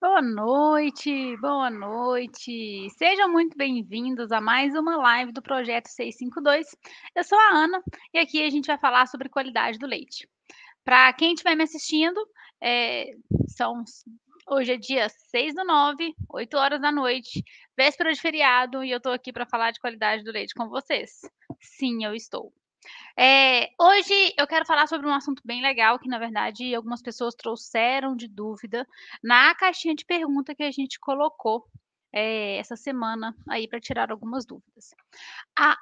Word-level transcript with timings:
Boa 0.00 0.22
noite, 0.22 1.36
boa 1.36 1.70
noite. 1.70 2.88
Sejam 2.96 3.30
muito 3.30 3.56
bem-vindos 3.56 4.32
a 4.32 4.40
mais 4.40 4.74
uma 4.74 4.96
live 4.96 5.30
do 5.30 5.42
Projeto 5.42 5.88
652. 5.88 6.66
Eu 7.14 7.22
sou 7.22 7.38
a 7.38 7.50
Ana 7.50 7.82
e 8.12 8.18
aqui 8.18 8.42
a 8.42 8.50
gente 8.50 8.66
vai 8.66 8.78
falar 8.78 9.06
sobre 9.06 9.28
qualidade 9.28 9.78
do 9.78 9.86
leite. 9.86 10.28
Para 10.84 11.12
quem 11.12 11.34
estiver 11.34 11.54
me 11.54 11.64
assistindo, 11.64 12.18
é, 12.60 13.14
são, 13.46 13.84
hoje 14.48 14.72
é 14.72 14.76
dia 14.76 15.08
6 15.08 15.54
do 15.54 15.64
9, 15.64 16.14
8 16.30 16.56
horas 16.56 16.80
da 16.80 16.90
noite, 16.90 17.44
véspera 17.76 18.12
de 18.12 18.20
feriado, 18.20 18.82
e 18.82 18.90
eu 18.90 18.96
estou 18.96 19.12
aqui 19.12 19.32
para 19.32 19.46
falar 19.46 19.70
de 19.70 19.80
qualidade 19.80 20.24
do 20.24 20.32
leite 20.32 20.54
com 20.54 20.68
vocês. 20.68 21.20
Sim, 21.60 22.04
eu 22.04 22.14
estou. 22.14 22.52
É, 23.16 23.70
hoje 23.78 24.34
eu 24.38 24.46
quero 24.46 24.64
falar 24.64 24.86
sobre 24.86 25.06
um 25.06 25.14
assunto 25.14 25.42
bem 25.44 25.62
legal 25.62 25.98
que, 25.98 26.08
na 26.08 26.18
verdade, 26.18 26.74
algumas 26.74 27.02
pessoas 27.02 27.34
trouxeram 27.34 28.16
de 28.16 28.26
dúvida 28.26 28.86
na 29.22 29.54
caixinha 29.54 29.94
de 29.94 30.04
pergunta 30.04 30.54
que 30.54 30.62
a 30.62 30.70
gente 30.70 30.98
colocou 30.98 31.66
é, 32.12 32.56
essa 32.56 32.76
semana 32.76 33.34
aí 33.48 33.68
para 33.68 33.80
tirar 33.80 34.10
algumas 34.10 34.44
dúvidas. 34.44 34.94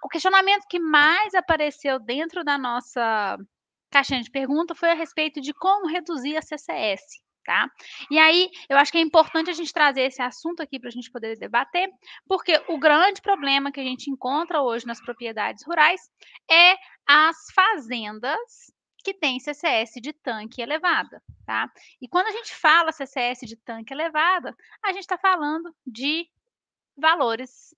O 0.03 0.09
questionamento 0.09 0.67
que 0.69 0.79
mais 0.79 1.35
apareceu 1.35 1.99
dentro 1.99 2.45
da 2.45 2.57
nossa 2.59 3.39
caixinha 3.91 4.23
de 4.23 4.31
pergunta 4.31 4.75
foi 4.75 4.91
a 4.91 4.95
respeito 4.95 5.41
de 5.41 5.53
como 5.53 5.89
reduzir 5.89 6.37
a 6.37 6.43
CCS. 6.43 7.21
Tá? 7.51 7.69
E 8.09 8.17
aí, 8.17 8.49
eu 8.69 8.79
acho 8.79 8.93
que 8.93 8.99
é 8.99 9.01
importante 9.01 9.51
a 9.51 9.53
gente 9.53 9.73
trazer 9.73 10.03
esse 10.03 10.23
assunto 10.23 10.63
aqui 10.63 10.79
para 10.79 10.89
a 10.89 10.93
gente 10.93 11.11
poder 11.11 11.37
debater, 11.37 11.91
porque 12.29 12.63
o 12.69 12.79
grande 12.79 13.21
problema 13.21 13.73
que 13.73 13.81
a 13.81 13.83
gente 13.83 14.09
encontra 14.09 14.63
hoje 14.63 14.87
nas 14.87 15.01
propriedades 15.01 15.65
rurais 15.67 16.01
é 16.49 16.77
as 17.05 17.37
fazendas 17.53 18.39
que 19.03 19.13
têm 19.13 19.41
CCS 19.41 19.95
de 20.01 20.13
tanque 20.13 20.63
elevada, 20.63 21.21
tá? 21.45 21.69
E 22.01 22.07
quando 22.07 22.29
a 22.29 22.31
gente 22.31 22.55
fala 22.55 22.93
CCS 22.93 23.41
de 23.41 23.57
tanque 23.57 23.93
elevada, 23.93 24.57
a 24.81 24.93
gente 24.93 25.03
está 25.03 25.19
falando 25.19 25.75
de 25.85 26.29
valores, 26.97 27.75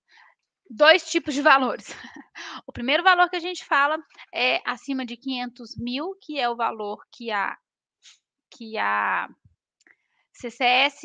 dois 0.69 1.09
tipos 1.09 1.33
de 1.33 1.41
valores. 1.41 1.87
O 2.67 2.71
primeiro 2.71 3.03
valor 3.03 3.27
que 3.27 3.37
a 3.37 3.39
gente 3.39 3.65
fala 3.65 3.97
é 4.31 4.61
acima 4.65 5.03
de 5.03 5.17
500 5.17 5.77
mil, 5.77 6.15
que 6.21 6.39
é 6.39 6.47
o 6.47 6.55
valor 6.55 7.03
que 7.11 7.31
a, 7.31 7.57
que 8.51 8.77
a 8.77 9.29
CCS 10.33 11.01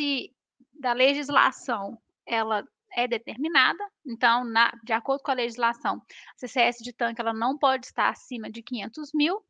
da 0.81 0.93
legislação, 0.93 1.99
ela 2.27 2.67
é 2.97 3.07
determinada, 3.07 3.85
então, 4.07 4.45
na, 4.45 4.73
de 4.83 4.93
acordo 4.93 5.23
com 5.23 5.31
a 5.31 5.35
legislação, 5.35 6.03
CCS 6.37 6.79
de 6.79 6.93
tanque 6.93 7.21
ela 7.21 7.35
não 7.35 7.59
pode 7.59 7.87
estar 7.87 8.09
acima 8.09 8.51
de 8.51 8.63
500 8.63 9.11
mil, 9.15 9.43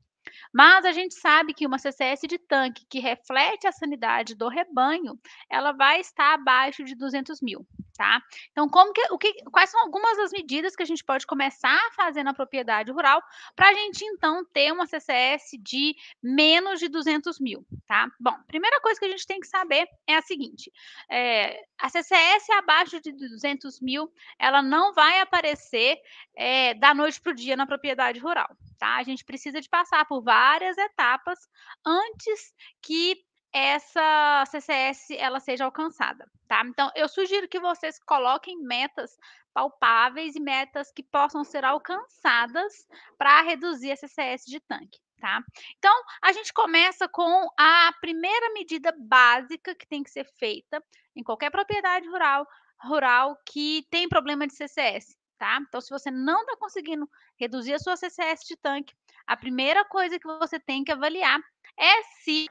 mas 0.52 0.84
a 0.84 0.92
gente 0.92 1.14
sabe 1.14 1.54
que 1.54 1.66
uma 1.66 1.78
CCS 1.78 2.22
de 2.28 2.38
tanque 2.38 2.84
que 2.90 2.98
reflete 2.98 3.66
a 3.66 3.72
sanidade 3.72 4.34
do 4.34 4.48
rebanho, 4.48 5.18
ela 5.50 5.72
vai 5.72 6.00
estar 6.00 6.34
abaixo 6.34 6.84
de 6.84 6.94
200 6.94 7.40
mil, 7.40 7.66
tá? 7.98 8.22
Então, 8.52 8.68
como 8.68 8.92
que, 8.92 9.02
o 9.10 9.18
que, 9.18 9.42
quais 9.50 9.68
são 9.70 9.82
algumas 9.82 10.16
das 10.16 10.30
medidas 10.30 10.76
que 10.76 10.84
a 10.84 10.86
gente 10.86 11.04
pode 11.04 11.26
começar 11.26 11.76
a 11.76 11.90
fazer 11.90 12.22
na 12.22 12.32
propriedade 12.32 12.92
rural 12.92 13.20
para 13.56 13.68
a 13.68 13.74
gente, 13.74 14.04
então, 14.04 14.44
ter 14.52 14.72
uma 14.72 14.86
CCS 14.86 15.58
de 15.60 15.96
menos 16.22 16.78
de 16.78 16.88
200 16.88 17.40
mil, 17.40 17.66
tá? 17.88 18.08
Bom, 18.20 18.34
primeira 18.46 18.80
coisa 18.80 19.00
que 19.00 19.06
a 19.06 19.10
gente 19.10 19.26
tem 19.26 19.40
que 19.40 19.48
saber 19.48 19.88
é 20.06 20.14
a 20.14 20.22
seguinte, 20.22 20.72
é, 21.10 21.60
a 21.76 21.88
CCS 21.88 22.48
abaixo 22.50 23.00
de 23.00 23.10
200 23.10 23.80
mil, 23.80 24.08
ela 24.38 24.62
não 24.62 24.94
vai 24.94 25.20
aparecer 25.20 25.98
é, 26.36 26.74
da 26.74 26.94
noite 26.94 27.20
para 27.20 27.32
o 27.32 27.34
dia 27.34 27.56
na 27.56 27.66
propriedade 27.66 28.20
rural, 28.20 28.48
tá? 28.78 28.94
A 28.96 29.02
gente 29.02 29.24
precisa 29.24 29.60
de 29.60 29.68
passar 29.68 30.04
por 30.04 30.22
várias 30.22 30.78
etapas 30.78 31.40
antes 31.84 32.54
que 32.80 33.20
essa 33.52 34.44
CCS 34.46 35.10
ela 35.12 35.40
seja 35.40 35.64
alcançada, 35.64 36.30
tá? 36.46 36.62
Então, 36.66 36.90
eu 36.94 37.08
sugiro 37.08 37.48
que 37.48 37.58
vocês 37.58 37.98
coloquem 38.04 38.58
metas 38.58 39.16
palpáveis 39.54 40.36
e 40.36 40.40
metas 40.40 40.92
que 40.92 41.02
possam 41.02 41.42
ser 41.42 41.64
alcançadas 41.64 42.86
para 43.16 43.42
reduzir 43.42 43.92
a 43.92 43.96
CCS 43.96 44.44
de 44.44 44.60
tanque, 44.60 44.98
tá? 45.20 45.42
Então, 45.78 45.92
a 46.22 46.32
gente 46.32 46.52
começa 46.52 47.08
com 47.08 47.48
a 47.58 47.92
primeira 48.00 48.52
medida 48.52 48.94
básica 48.98 49.74
que 49.74 49.86
tem 49.86 50.02
que 50.02 50.10
ser 50.10 50.24
feita 50.38 50.82
em 51.16 51.22
qualquer 51.22 51.50
propriedade 51.50 52.06
rural, 52.08 52.46
rural 52.80 53.36
que 53.44 53.84
tem 53.90 54.08
problema 54.08 54.46
de 54.46 54.54
CCS, 54.54 55.16
tá? 55.38 55.58
Então, 55.66 55.80
se 55.80 55.90
você 55.90 56.10
não 56.10 56.42
está 56.42 56.56
conseguindo 56.56 57.08
reduzir 57.36 57.74
a 57.74 57.78
sua 57.78 57.96
CCS 57.96 58.46
de 58.46 58.56
tanque, 58.56 58.94
a 59.26 59.36
primeira 59.36 59.84
coisa 59.84 60.18
que 60.18 60.26
você 60.26 60.60
tem 60.60 60.84
que 60.84 60.92
avaliar 60.92 61.40
é 61.78 62.02
se 62.22 62.48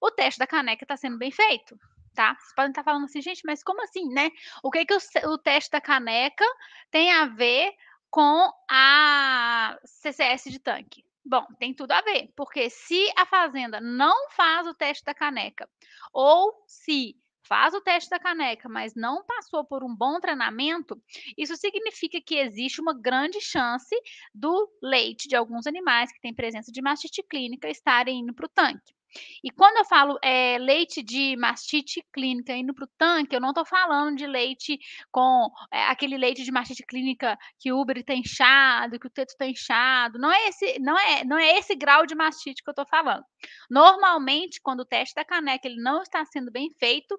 o 0.00 0.10
teste 0.10 0.38
da 0.38 0.46
caneca 0.46 0.84
está 0.84 0.96
sendo 0.96 1.18
bem 1.18 1.30
feito, 1.30 1.78
tá? 2.14 2.34
Vocês 2.34 2.54
podem 2.54 2.70
estar 2.70 2.82
tá 2.82 2.90
falando 2.90 3.04
assim, 3.04 3.20
gente, 3.20 3.42
mas 3.44 3.62
como 3.62 3.82
assim, 3.82 4.08
né? 4.08 4.30
O 4.62 4.70
que 4.70 4.84
que 4.84 4.94
o, 4.94 5.30
o 5.30 5.38
teste 5.38 5.70
da 5.70 5.80
caneca 5.80 6.44
tem 6.90 7.12
a 7.12 7.26
ver 7.26 7.72
com 8.10 8.50
a 8.68 9.78
CCS 9.84 10.50
de 10.50 10.58
tanque? 10.58 11.04
Bom, 11.24 11.46
tem 11.58 11.74
tudo 11.74 11.92
a 11.92 12.00
ver, 12.00 12.32
porque 12.34 12.70
se 12.70 13.06
a 13.16 13.26
fazenda 13.26 13.80
não 13.80 14.30
faz 14.30 14.66
o 14.66 14.74
teste 14.74 15.04
da 15.04 15.14
caneca, 15.14 15.68
ou 16.12 16.64
se 16.66 17.14
faz 17.50 17.74
o 17.74 17.80
teste 17.80 18.08
da 18.08 18.18
caneca, 18.18 18.68
mas 18.68 18.94
não 18.94 19.24
passou 19.24 19.64
por 19.64 19.82
um 19.82 19.94
bom 19.94 20.18
treinamento, 20.20 21.00
isso 21.36 21.56
significa 21.56 22.20
que 22.20 22.36
existe 22.36 22.80
uma 22.80 22.94
grande 22.94 23.40
chance 23.40 23.94
do 24.32 24.70
leite 24.82 25.28
de 25.28 25.36
alguns 25.36 25.66
animais 25.66 26.12
que 26.12 26.20
têm 26.20 26.32
presença 26.32 26.72
de 26.72 26.80
mastite 26.80 27.22
clínica 27.22 27.68
estarem 27.68 28.20
indo 28.20 28.32
para 28.32 28.46
o 28.46 28.48
tanque. 28.48 28.94
E 29.42 29.50
quando 29.50 29.78
eu 29.78 29.84
falo 29.84 30.18
é, 30.22 30.58
leite 30.58 31.02
de 31.02 31.36
mastite 31.36 32.04
clínica 32.12 32.52
indo 32.54 32.74
para 32.74 32.84
o 32.84 32.90
tanque, 32.98 33.34
eu 33.34 33.40
não 33.40 33.50
estou 33.50 33.64
falando 33.64 34.16
de 34.16 34.26
leite 34.26 34.78
com 35.10 35.50
é, 35.72 35.84
aquele 35.84 36.16
leite 36.16 36.44
de 36.44 36.52
mastite 36.52 36.84
clínica 36.84 37.38
que 37.58 37.72
o 37.72 37.80
Uber 37.80 37.98
está 37.98 38.14
inchado, 38.14 38.98
que 38.98 39.06
o 39.06 39.10
teto 39.10 39.30
está 39.30 39.46
inchado. 39.46 40.18
Não 40.18 40.30
é, 40.30 40.48
esse, 40.48 40.78
não, 40.78 40.98
é, 40.98 41.24
não 41.24 41.38
é 41.38 41.58
esse 41.58 41.74
grau 41.74 42.06
de 42.06 42.14
mastite 42.14 42.62
que 42.62 42.68
eu 42.68 42.72
estou 42.72 42.86
falando. 42.86 43.24
Normalmente, 43.68 44.60
quando 44.62 44.80
o 44.80 44.86
teste 44.86 45.14
da 45.14 45.24
caneca 45.24 45.66
ele 45.66 45.82
não 45.82 46.02
está 46.02 46.24
sendo 46.24 46.50
bem 46.50 46.70
feito, 46.78 47.18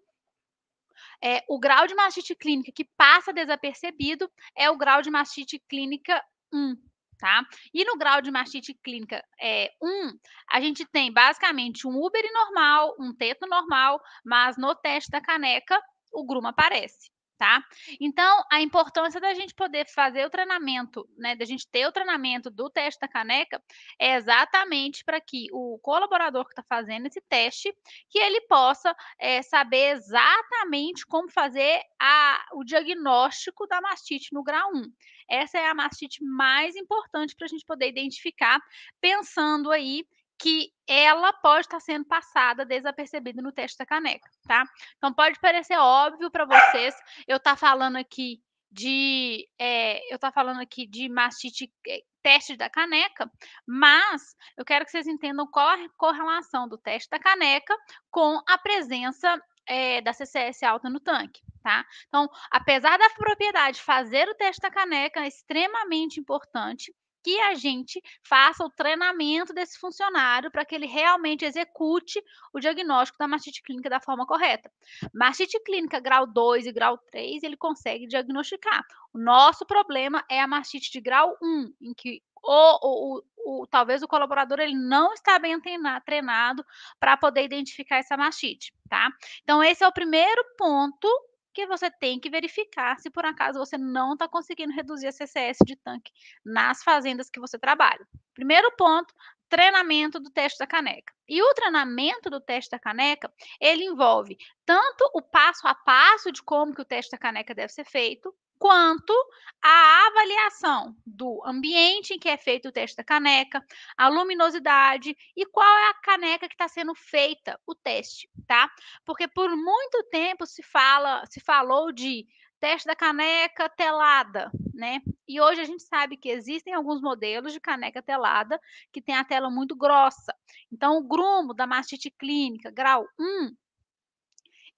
é, 1.23 1.43
o 1.47 1.59
grau 1.59 1.87
de 1.87 1.95
mastite 1.95 2.35
clínica 2.35 2.71
que 2.73 2.85
passa 2.97 3.33
desapercebido 3.33 4.29
é 4.55 4.69
o 4.69 4.77
grau 4.77 5.01
de 5.01 5.11
mastite 5.11 5.59
clínica 5.67 6.23
1, 6.53 6.75
tá? 7.21 7.45
E 7.71 7.85
no 7.85 7.97
grau 7.97 8.19
de 8.19 8.31
mastite 8.31 8.73
clínica 8.73 9.23
é, 9.39 9.71
1, 9.81 10.11
a 10.51 10.59
gente 10.59 10.83
tem 10.85 11.13
basicamente 11.13 11.87
um 11.87 11.95
Uber 12.03 12.23
normal, 12.33 12.95
um 12.99 13.13
teto 13.13 13.47
normal, 13.47 14.01
mas 14.25 14.57
no 14.57 14.73
teste 14.73 15.11
da 15.11 15.21
caneca 15.21 15.79
o 16.11 16.25
gruma 16.25 16.49
aparece 16.49 17.11
tá? 17.41 17.59
Então, 17.99 18.43
a 18.51 18.61
importância 18.61 19.19
da 19.19 19.33
gente 19.33 19.55
poder 19.55 19.87
fazer 19.89 20.23
o 20.23 20.29
treinamento, 20.29 21.09
né, 21.17 21.35
da 21.35 21.43
gente 21.43 21.67
ter 21.67 21.87
o 21.87 21.91
treinamento 21.91 22.51
do 22.51 22.69
teste 22.69 22.99
da 23.01 23.07
caneca, 23.07 23.59
é 23.97 24.13
exatamente 24.13 25.03
para 25.03 25.19
que 25.19 25.47
o 25.51 25.79
colaborador 25.81 26.45
que 26.45 26.51
está 26.51 26.61
fazendo 26.61 27.07
esse 27.07 27.19
teste, 27.21 27.75
que 28.11 28.19
ele 28.19 28.41
possa 28.41 28.95
é, 29.17 29.41
saber 29.41 29.93
exatamente 29.93 31.03
como 31.07 31.31
fazer 31.31 31.81
a, 31.99 32.45
o 32.53 32.63
diagnóstico 32.63 33.65
da 33.65 33.81
mastite 33.81 34.31
no 34.33 34.43
grau 34.43 34.69
1. 34.75 34.83
Essa 35.31 35.57
é 35.57 35.67
a 35.69 35.73
mastite 35.73 36.21
mais 36.21 36.75
importante 36.75 37.33
para 37.35 37.45
a 37.45 37.47
gente 37.47 37.65
poder 37.65 37.87
identificar, 37.87 38.61
pensando 38.99 39.71
aí 39.71 40.05
que 40.37 40.73
ela 40.85 41.31
pode 41.31 41.67
estar 41.67 41.79
sendo 41.79 42.03
passada 42.03 42.65
desapercebida 42.65 43.41
no 43.41 43.51
teste 43.51 43.77
da 43.77 43.85
caneca, 43.85 44.29
tá? 44.45 44.65
Então 44.97 45.13
pode 45.13 45.39
parecer 45.39 45.77
óbvio 45.77 46.29
para 46.29 46.45
vocês, 46.45 46.93
eu 47.27 47.37
estar 47.37 47.51
tá 47.51 47.55
falando 47.55 47.95
aqui 47.95 48.41
de 48.69 49.47
é, 49.57 50.13
eu 50.13 50.19
tá 50.19 50.31
falando 50.31 50.59
aqui 50.59 50.85
de 50.85 51.07
mastite 51.07 51.71
é, 51.87 52.01
teste 52.21 52.57
da 52.57 52.69
caneca, 52.69 53.31
mas 53.65 54.35
eu 54.57 54.65
quero 54.65 54.83
que 54.83 54.91
vocês 54.91 55.07
entendam 55.07 55.47
qual 55.47 55.67
a 55.69 55.89
correlação 55.97 56.67
do 56.67 56.77
teste 56.77 57.09
da 57.09 57.19
caneca 57.19 57.75
com 58.09 58.41
a 58.47 58.57
presença 58.57 59.41
é, 59.65 60.01
da 60.01 60.11
CCS 60.11 60.63
alta 60.63 60.89
no 60.89 60.99
tanque. 60.99 61.41
Tá? 61.61 61.85
Então, 62.07 62.27
apesar 62.49 62.97
da 62.97 63.09
propriedade 63.11 63.81
fazer 63.81 64.27
o 64.27 64.35
teste 64.35 64.61
da 64.61 64.71
caneca, 64.71 65.21
é 65.21 65.27
extremamente 65.27 66.19
importante 66.19 66.91
que 67.23 67.39
a 67.39 67.53
gente 67.53 68.01
faça 68.23 68.65
o 68.65 68.69
treinamento 68.69 69.53
desse 69.53 69.77
funcionário 69.77 70.51
para 70.51 70.65
que 70.65 70.73
ele 70.73 70.87
realmente 70.87 71.45
execute 71.45 72.19
o 72.53 72.59
diagnóstico 72.59 73.19
da 73.19 73.27
mastite 73.27 73.61
clínica 73.61 73.89
da 73.89 73.99
forma 73.99 74.25
correta. 74.25 74.71
Mastite 75.13 75.59
clínica 75.63 75.99
grau 75.99 76.25
2 76.25 76.65
e 76.65 76.71
grau 76.71 76.97
3, 76.97 77.43
ele 77.43 77.57
consegue 77.57 78.07
diagnosticar. 78.07 78.83
O 79.13 79.19
nosso 79.19 79.65
problema 79.65 80.25
é 80.29 80.41
a 80.41 80.47
mastite 80.47 80.91
de 80.91 80.99
grau 80.99 81.37
1, 81.41 81.73
em 81.81 81.93
que 81.93 82.23
o, 82.43 83.21
talvez 83.69 84.01
o 84.01 84.07
colaborador 84.07 84.59
ele 84.59 84.75
não 84.75 85.13
está 85.13 85.37
bem 85.37 85.59
treinado 86.03 86.65
para 86.99 87.15
poder 87.15 87.43
identificar 87.43 87.97
essa 87.97 88.17
mastite, 88.17 88.73
tá? 88.89 89.09
Então, 89.43 89.63
esse 89.63 89.83
é 89.83 89.87
o 89.87 89.93
primeiro 89.93 90.43
ponto 90.57 91.07
que 91.53 91.67
você 91.67 91.89
tem 91.91 92.19
que 92.19 92.29
verificar 92.29 92.99
se 92.99 93.09
por 93.09 93.25
acaso 93.25 93.59
você 93.59 93.77
não 93.77 94.13
está 94.13 94.27
conseguindo 94.27 94.73
reduzir 94.73 95.07
a 95.07 95.11
CCS 95.11 95.57
de 95.65 95.75
tanque 95.75 96.11
nas 96.43 96.83
fazendas 96.83 97.29
que 97.29 97.39
você 97.39 97.59
trabalha. 97.59 98.07
Primeiro 98.33 98.71
ponto, 98.77 99.13
treinamento 99.49 100.19
do 100.19 100.29
teste 100.29 100.57
da 100.59 100.65
caneca. 100.65 101.13
E 101.27 101.41
o 101.41 101.53
treinamento 101.53 102.29
do 102.29 102.39
teste 102.39 102.71
da 102.71 102.79
caneca, 102.79 103.31
ele 103.59 103.83
envolve 103.83 104.37
tanto 104.65 105.09
o 105.13 105.21
passo 105.21 105.67
a 105.67 105.75
passo 105.75 106.31
de 106.31 106.41
como 106.41 106.73
que 106.73 106.81
o 106.81 106.85
teste 106.85 107.11
da 107.11 107.17
caneca 107.17 107.53
deve 107.53 107.73
ser 107.73 107.83
feito, 107.83 108.33
quanto 108.61 109.11
a 109.59 110.05
avaliação 110.05 110.95
do 111.03 111.41
ambiente 111.43 112.13
em 112.13 112.19
que 112.19 112.29
é 112.29 112.37
feito 112.37 112.69
o 112.69 112.71
teste 112.71 112.95
da 112.95 113.03
caneca, 113.03 113.65
a 113.97 114.07
luminosidade 114.07 115.17
e 115.35 115.47
qual 115.47 115.67
é 115.67 115.89
a 115.89 115.95
caneca 115.95 116.47
que 116.47 116.53
está 116.53 116.67
sendo 116.67 116.93
feita 116.93 117.59
o 117.65 117.73
teste, 117.73 118.29
tá? 118.45 118.69
Porque 119.03 119.27
por 119.27 119.49
muito 119.57 120.03
tempo 120.11 120.45
se 120.45 120.61
fala, 120.61 121.25
se 121.25 121.39
falou 121.39 121.91
de 121.91 122.27
teste 122.59 122.85
da 122.85 122.95
caneca 122.95 123.67
telada, 123.67 124.51
né? 124.75 125.01
E 125.27 125.41
hoje 125.41 125.61
a 125.61 125.65
gente 125.65 125.81
sabe 125.81 126.15
que 126.15 126.29
existem 126.29 126.75
alguns 126.75 127.01
modelos 127.01 127.53
de 127.53 127.59
caneca 127.59 127.99
telada 127.99 128.61
que 128.93 129.01
tem 129.01 129.15
a 129.15 129.25
tela 129.25 129.49
muito 129.49 129.75
grossa. 129.75 130.35
Então, 130.71 130.97
o 130.97 131.07
grumo 131.07 131.51
da 131.55 131.65
mastite 131.65 132.11
clínica, 132.11 132.69
grau 132.69 133.07
1, 133.19 133.55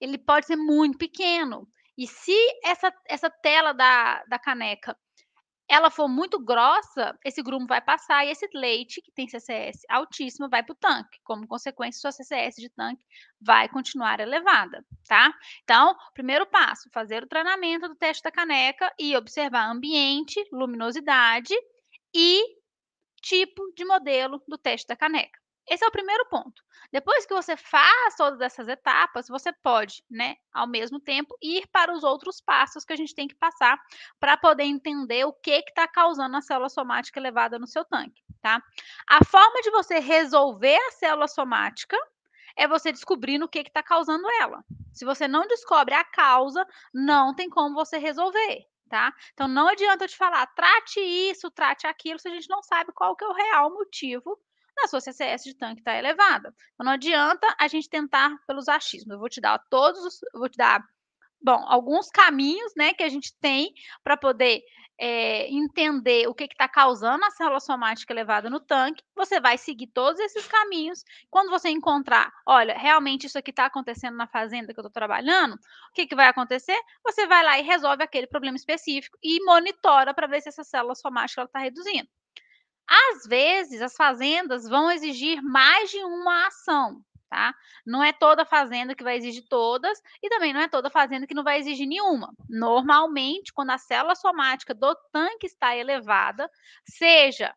ele 0.00 0.16
pode 0.16 0.46
ser 0.46 0.56
muito 0.56 0.96
pequeno. 0.96 1.68
E 1.96 2.06
se 2.06 2.36
essa, 2.64 2.92
essa 3.06 3.30
tela 3.30 3.72
da, 3.72 4.24
da 4.24 4.38
caneca 4.38 4.96
ela 5.68 5.90
for 5.90 6.08
muito 6.08 6.38
grossa, 6.38 7.18
esse 7.24 7.42
grumo 7.42 7.66
vai 7.66 7.80
passar 7.80 8.24
e 8.24 8.30
esse 8.30 8.46
leite, 8.54 9.00
que 9.00 9.10
tem 9.12 9.26
CCS 9.26 9.80
altíssimo, 9.88 10.48
vai 10.48 10.62
para 10.62 10.72
o 10.72 10.76
tanque. 10.76 11.18
Como 11.24 11.48
consequência, 11.48 12.00
sua 12.00 12.12
CCS 12.12 12.56
de 12.56 12.68
tanque 12.70 13.02
vai 13.40 13.68
continuar 13.68 14.20
elevada, 14.20 14.84
tá? 15.08 15.32
Então, 15.62 15.96
primeiro 16.12 16.46
passo, 16.46 16.90
fazer 16.92 17.22
o 17.22 17.28
treinamento 17.28 17.88
do 17.88 17.96
teste 17.96 18.22
da 18.22 18.30
caneca 18.30 18.92
e 18.98 19.16
observar 19.16 19.70
ambiente, 19.70 20.38
luminosidade 20.52 21.54
e 22.14 22.42
tipo 23.22 23.72
de 23.74 23.84
modelo 23.86 24.42
do 24.46 24.58
teste 24.58 24.86
da 24.86 24.96
caneca. 24.96 25.43
Esse 25.68 25.84
é 25.84 25.88
o 25.88 25.92
primeiro 25.92 26.26
ponto. 26.26 26.62
Depois 26.92 27.24
que 27.24 27.34
você 27.34 27.56
faz 27.56 28.16
todas 28.16 28.40
essas 28.40 28.68
etapas, 28.68 29.28
você 29.28 29.52
pode, 29.52 30.04
né, 30.10 30.36
ao 30.52 30.66
mesmo 30.66 31.00
tempo, 31.00 31.36
ir 31.42 31.66
para 31.68 31.92
os 31.92 32.04
outros 32.04 32.40
passos 32.40 32.84
que 32.84 32.92
a 32.92 32.96
gente 32.96 33.14
tem 33.14 33.26
que 33.26 33.34
passar 33.34 33.80
para 34.20 34.36
poder 34.36 34.64
entender 34.64 35.24
o 35.24 35.32
que 35.32 35.50
está 35.50 35.88
causando 35.88 36.36
a 36.36 36.42
célula 36.42 36.68
somática 36.68 37.18
elevada 37.18 37.58
no 37.58 37.66
seu 37.66 37.84
tanque, 37.84 38.22
tá? 38.42 38.62
A 39.08 39.24
forma 39.24 39.60
de 39.62 39.70
você 39.70 39.98
resolver 39.98 40.76
a 40.76 40.90
célula 40.92 41.28
somática 41.28 41.96
é 42.56 42.68
você 42.68 42.92
descobrindo 42.92 43.46
o 43.46 43.48
que 43.48 43.60
está 43.60 43.82
causando 43.82 44.28
ela. 44.40 44.64
Se 44.92 45.04
você 45.04 45.26
não 45.26 45.46
descobre 45.46 45.94
a 45.94 46.04
causa, 46.04 46.64
não 46.92 47.34
tem 47.34 47.48
como 47.48 47.74
você 47.74 47.98
resolver, 47.98 48.66
tá? 48.88 49.12
Então 49.32 49.48
não 49.48 49.68
adianta 49.68 50.04
eu 50.04 50.08
te 50.08 50.16
falar, 50.16 50.46
trate 50.48 51.00
isso, 51.00 51.50
trate 51.50 51.86
aquilo, 51.86 52.18
se 52.18 52.28
a 52.28 52.30
gente 52.30 52.48
não 52.48 52.62
sabe 52.62 52.92
qual 52.92 53.16
que 53.16 53.24
é 53.24 53.28
o 53.28 53.32
real 53.32 53.72
motivo 53.72 54.38
a 54.78 54.88
sua 54.88 55.00
CCS 55.00 55.44
de 55.44 55.54
tanque 55.54 55.80
está 55.80 55.96
elevada. 55.96 56.54
Então, 56.74 56.84
não 56.84 56.92
adianta 56.92 57.46
a 57.58 57.68
gente 57.68 57.88
tentar 57.88 58.36
pelos 58.46 58.68
achismos. 58.68 59.12
Eu 59.12 59.18
vou 59.18 59.28
te 59.28 59.40
dar 59.40 59.58
todos 59.70 60.00
os, 60.04 60.18
vou 60.34 60.48
te 60.48 60.56
dar, 60.56 60.82
bom, 61.40 61.64
alguns 61.68 62.08
caminhos, 62.10 62.72
né, 62.76 62.92
que 62.94 63.02
a 63.02 63.08
gente 63.08 63.34
tem 63.40 63.72
para 64.02 64.16
poder 64.16 64.62
é, 64.98 65.48
entender 65.48 66.28
o 66.28 66.34
que 66.34 66.44
está 66.44 66.68
causando 66.68 67.24
a 67.24 67.30
célula 67.30 67.60
somática 67.60 68.12
elevada 68.12 68.48
no 68.48 68.60
tanque. 68.60 69.02
Você 69.14 69.40
vai 69.40 69.58
seguir 69.58 69.88
todos 69.88 70.20
esses 70.20 70.46
caminhos. 70.46 71.04
Quando 71.30 71.50
você 71.50 71.68
encontrar, 71.68 72.32
olha, 72.46 72.76
realmente 72.76 73.26
isso 73.26 73.38
aqui 73.38 73.50
está 73.50 73.66
acontecendo 73.66 74.16
na 74.16 74.26
fazenda 74.26 74.72
que 74.72 74.78
eu 74.78 74.82
estou 74.82 74.92
trabalhando, 74.92 75.54
o 75.54 75.58
que, 75.94 76.06
que 76.06 76.14
vai 76.14 76.28
acontecer? 76.28 76.78
Você 77.04 77.26
vai 77.26 77.42
lá 77.44 77.58
e 77.58 77.62
resolve 77.62 78.02
aquele 78.02 78.26
problema 78.26 78.56
específico 78.56 79.18
e 79.22 79.42
monitora 79.44 80.14
para 80.14 80.26
ver 80.26 80.40
se 80.40 80.48
essa 80.48 80.64
célula 80.64 80.94
somática 80.94 81.42
está 81.42 81.58
reduzindo. 81.58 82.08
Às 82.86 83.26
vezes, 83.26 83.80
as 83.80 83.96
fazendas 83.96 84.68
vão 84.68 84.90
exigir 84.90 85.42
mais 85.42 85.90
de 85.90 85.98
uma 85.98 86.46
ação, 86.46 87.02
tá? 87.30 87.54
Não 87.86 88.02
é 88.02 88.12
toda 88.12 88.44
fazenda 88.44 88.94
que 88.94 89.02
vai 89.02 89.16
exigir 89.16 89.44
todas 89.48 90.00
e 90.22 90.28
também 90.28 90.52
não 90.52 90.60
é 90.60 90.68
toda 90.68 90.90
fazenda 90.90 91.26
que 91.26 91.34
não 91.34 91.44
vai 91.44 91.58
exigir 91.58 91.86
nenhuma. 91.86 92.32
Normalmente, 92.48 93.52
quando 93.52 93.70
a 93.70 93.78
célula 93.78 94.14
somática 94.14 94.74
do 94.74 94.94
tanque 95.12 95.46
está 95.46 95.74
elevada, 95.76 96.50
seja 96.84 97.54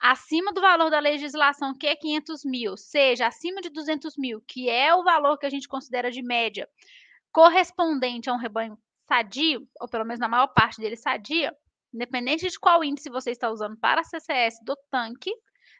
acima 0.00 0.52
do 0.52 0.60
valor 0.60 0.90
da 0.90 0.98
legislação, 1.00 1.76
que 1.76 1.86
é 1.86 1.96
500 1.96 2.44
mil, 2.44 2.76
seja 2.76 3.26
acima 3.26 3.60
de 3.60 3.70
200 3.70 4.16
mil, 4.16 4.40
que 4.46 4.68
é 4.68 4.94
o 4.94 5.02
valor 5.02 5.38
que 5.38 5.46
a 5.46 5.50
gente 5.50 5.68
considera 5.68 6.10
de 6.10 6.22
média, 6.22 6.68
correspondente 7.32 8.30
a 8.30 8.32
um 8.32 8.38
rebanho 8.38 8.78
sadio, 9.08 9.66
ou 9.80 9.88
pelo 9.88 10.04
menos 10.04 10.20
na 10.20 10.28
maior 10.28 10.48
parte 10.48 10.80
dele 10.80 10.96
sadia, 10.96 11.56
independente 11.92 12.48
de 12.48 12.58
qual 12.58 12.84
índice 12.84 13.10
você 13.10 13.30
está 13.30 13.50
usando 13.50 13.76
para 13.76 14.04
CCS 14.04 14.60
do 14.62 14.76
tanque, 14.90 15.32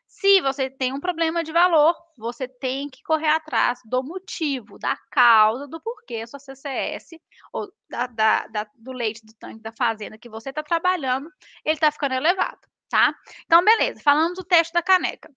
se 0.09 0.41
você 0.41 0.71
tem 0.71 0.93
um 0.93 1.01
problema 1.01 1.45
de 1.45 1.53
valor, 1.53 1.95
você 2.17 2.49
tem 2.49 2.89
que 2.89 3.03
correr 3.03 3.29
atrás 3.29 3.79
do 3.85 4.03
motivo, 4.03 4.79
da 4.79 4.97
causa, 5.11 5.69
do 5.69 5.79
porquê 5.81 6.23
a 6.23 6.27
sua 6.27 6.39
CCS, 6.39 7.11
ou 7.53 7.71
da, 7.91 8.07
da, 8.07 8.47
da, 8.47 8.67
do 8.75 8.93
leite 8.93 9.25
do 9.25 9.35
tanque 9.35 9.61
da 9.61 9.71
fazenda 9.71 10.17
que 10.17 10.29
você 10.29 10.49
está 10.49 10.63
trabalhando, 10.63 11.31
ele 11.63 11.75
está 11.75 11.91
ficando 11.91 12.15
elevado, 12.15 12.59
tá? 12.89 13.15
Então, 13.45 13.63
beleza, 13.63 14.01
falamos 14.01 14.39
do 14.39 14.45
teste 14.45 14.73
da 14.73 14.83
caneca. 14.83 15.31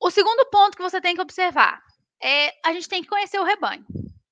O 0.00 0.12
segundo 0.12 0.48
ponto 0.48 0.76
que 0.76 0.82
você 0.82 1.00
tem 1.00 1.16
que 1.16 1.20
observar 1.20 1.82
é 2.22 2.54
a 2.64 2.72
gente 2.72 2.88
tem 2.88 3.02
que 3.02 3.08
conhecer 3.08 3.40
o 3.40 3.44
rebanho 3.44 3.84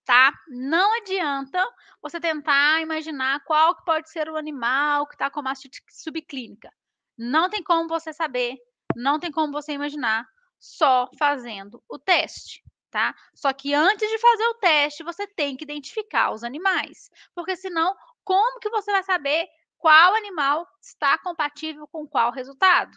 tá? 0.07 0.33
Não 0.49 0.97
adianta 0.99 1.63
você 2.01 2.21
tentar 2.21 2.81
imaginar 2.81 3.43
qual 3.45 3.75
que 3.75 3.85
pode 3.85 4.09
ser 4.09 4.31
o 4.31 4.37
animal 4.37 5.07
que 5.07 5.17
está 5.17 5.29
com 5.29 5.43
mastite 5.43 5.83
subclínica. 5.91 6.73
Não 7.19 7.51
tem 7.51 7.63
como 7.63 7.89
você 7.89 8.13
saber, 8.13 8.57
não 8.95 9.19
tem 9.19 9.33
como 9.33 9.53
você 9.53 9.73
imaginar 9.73 10.25
só 10.61 11.11
fazendo 11.19 11.83
o 11.89 11.99
teste, 11.99 12.63
tá? 12.91 13.15
Só 13.35 13.53
que 13.53 13.75
antes 13.75 14.09
de 14.09 14.19
fazer 14.19 14.47
o 14.47 14.55
teste, 14.55 15.03
você 15.03 15.27
tem 15.27 15.57
que 15.57 15.65
identificar 15.65 16.31
os 16.33 16.45
animais, 16.45 17.11
porque 17.35 17.57
senão, 17.57 17.95
como 18.25 18.61
que 18.61 18.71
você 18.71 18.93
vai 18.93 19.03
saber 19.03 19.47
qual 19.77 20.15
animal 20.15 20.67
está 20.81 21.19
compatível 21.19 21.87
com 21.89 22.07
qual 22.07 22.31
resultado? 22.31 22.97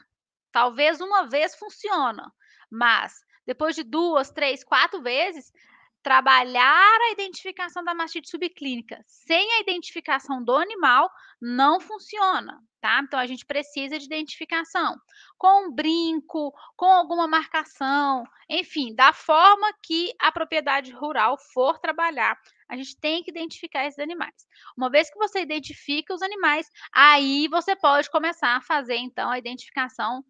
Talvez 0.52 1.02
uma 1.02 1.28
vez 1.28 1.56
funciona, 1.56 2.32
mas 2.70 3.14
depois 3.46 3.76
de 3.76 3.84
duas, 3.84 4.30
três, 4.30 4.64
quatro 4.64 5.02
vezes, 5.02 5.52
trabalhar 6.02 6.98
a 7.02 7.12
identificação 7.12 7.84
da 7.84 7.94
mastite 7.94 8.30
subclínica 8.30 9.04
sem 9.06 9.54
a 9.54 9.60
identificação 9.60 10.44
do 10.44 10.56
animal 10.56 11.10
não 11.42 11.80
funciona, 11.80 12.62
tá? 12.82 13.02
Então 13.04 13.20
a 13.20 13.26
gente 13.26 13.46
precisa 13.46 13.98
de 14.00 14.06
identificação 14.06 14.96
com 15.38 15.68
um 15.68 15.72
brinco, 15.72 16.54
com 16.76 16.86
alguma 16.86 17.28
marcação, 17.28 18.24
enfim, 18.50 18.94
da 18.96 19.14
forma 19.14 19.72
que 19.84 20.14
a 20.20 20.32
propriedade 20.32 20.92
rural 20.92 21.38
for 21.54 21.80
trabalhar. 21.80 22.38
A 22.68 22.76
gente 22.76 22.98
tem 23.00 23.24
que 23.24 23.32
identificar 23.32 23.86
esses 23.86 24.00
animais. 24.00 24.48
Uma 24.78 24.90
vez 24.90 25.10
que 25.10 25.18
você 25.18 25.42
identifica 25.42 26.14
os 26.14 26.22
animais, 26.22 26.68
aí 26.94 27.48
você 27.48 27.76
pode 27.76 28.10
começar 28.10 28.56
a 28.56 28.62
fazer 28.62 28.98
então 28.98 29.30
a 29.30 29.40
identificação 29.40 30.24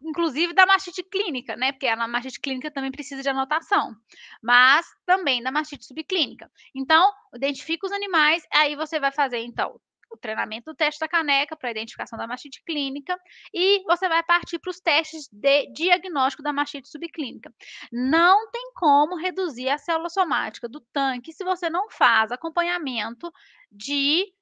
inclusive 0.00 0.52
da 0.52 0.66
mastite 0.66 1.02
clínica, 1.02 1.56
né? 1.56 1.72
Porque 1.72 1.86
a 1.86 2.08
mastite 2.08 2.40
clínica 2.40 2.70
também 2.70 2.90
precisa 2.90 3.22
de 3.22 3.28
anotação, 3.28 3.94
mas 4.42 4.86
também 5.06 5.42
da 5.42 5.50
mastite 5.50 5.84
subclínica. 5.84 6.50
Então, 6.74 7.10
identifica 7.34 7.86
os 7.86 7.92
animais, 7.92 8.42
aí 8.52 8.76
você 8.76 9.00
vai 9.00 9.12
fazer, 9.12 9.38
então, 9.38 9.80
o 10.10 10.16
treinamento 10.16 10.72
do 10.72 10.74
teste 10.74 11.00
da 11.00 11.08
caneca 11.08 11.56
para 11.56 11.70
identificação 11.70 12.18
da 12.18 12.26
mastite 12.26 12.62
clínica 12.64 13.18
e 13.52 13.82
você 13.84 14.08
vai 14.08 14.22
partir 14.22 14.58
para 14.58 14.70
os 14.70 14.80
testes 14.80 15.28
de 15.30 15.70
diagnóstico 15.72 16.42
da 16.42 16.52
mastite 16.52 16.88
subclínica. 16.88 17.52
Não 17.92 18.50
tem 18.50 18.72
como 18.74 19.16
reduzir 19.16 19.68
a 19.68 19.78
célula 19.78 20.08
somática 20.08 20.68
do 20.68 20.80
tanque 20.92 21.32
se 21.32 21.44
você 21.44 21.68
não 21.68 21.90
faz 21.90 22.32
acompanhamento 22.32 23.30
de 23.70 24.32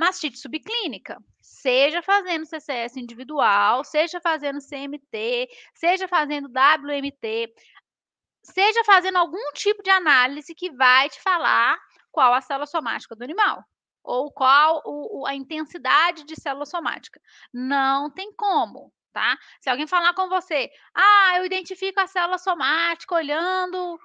mastite 0.00 0.38
subclínica, 0.38 1.22
seja 1.42 2.00
fazendo 2.00 2.46
CCS 2.46 2.96
individual, 2.96 3.84
seja 3.84 4.18
fazendo 4.18 4.58
CMT, 4.58 5.46
seja 5.74 6.08
fazendo 6.08 6.48
WMT, 6.48 7.52
seja 8.42 8.82
fazendo 8.84 9.18
algum 9.18 9.52
tipo 9.52 9.82
de 9.82 9.90
análise 9.90 10.54
que 10.54 10.70
vai 10.72 11.10
te 11.10 11.20
falar 11.20 11.78
qual 12.10 12.32
a 12.32 12.40
célula 12.40 12.66
somática 12.66 13.14
do 13.14 13.22
animal 13.22 13.62
ou 14.02 14.32
qual 14.32 14.80
o, 14.86 15.26
a 15.26 15.34
intensidade 15.34 16.24
de 16.24 16.34
célula 16.34 16.64
somática. 16.64 17.20
Não 17.52 18.10
tem 18.10 18.32
como, 18.32 18.90
tá? 19.12 19.36
Se 19.60 19.68
alguém 19.68 19.86
falar 19.86 20.14
com 20.14 20.30
você, 20.30 20.70
ah, 20.94 21.34
eu 21.36 21.44
identifico 21.44 22.00
a 22.00 22.06
célula 22.06 22.38
somática 22.38 23.14
olhando 23.14 24.00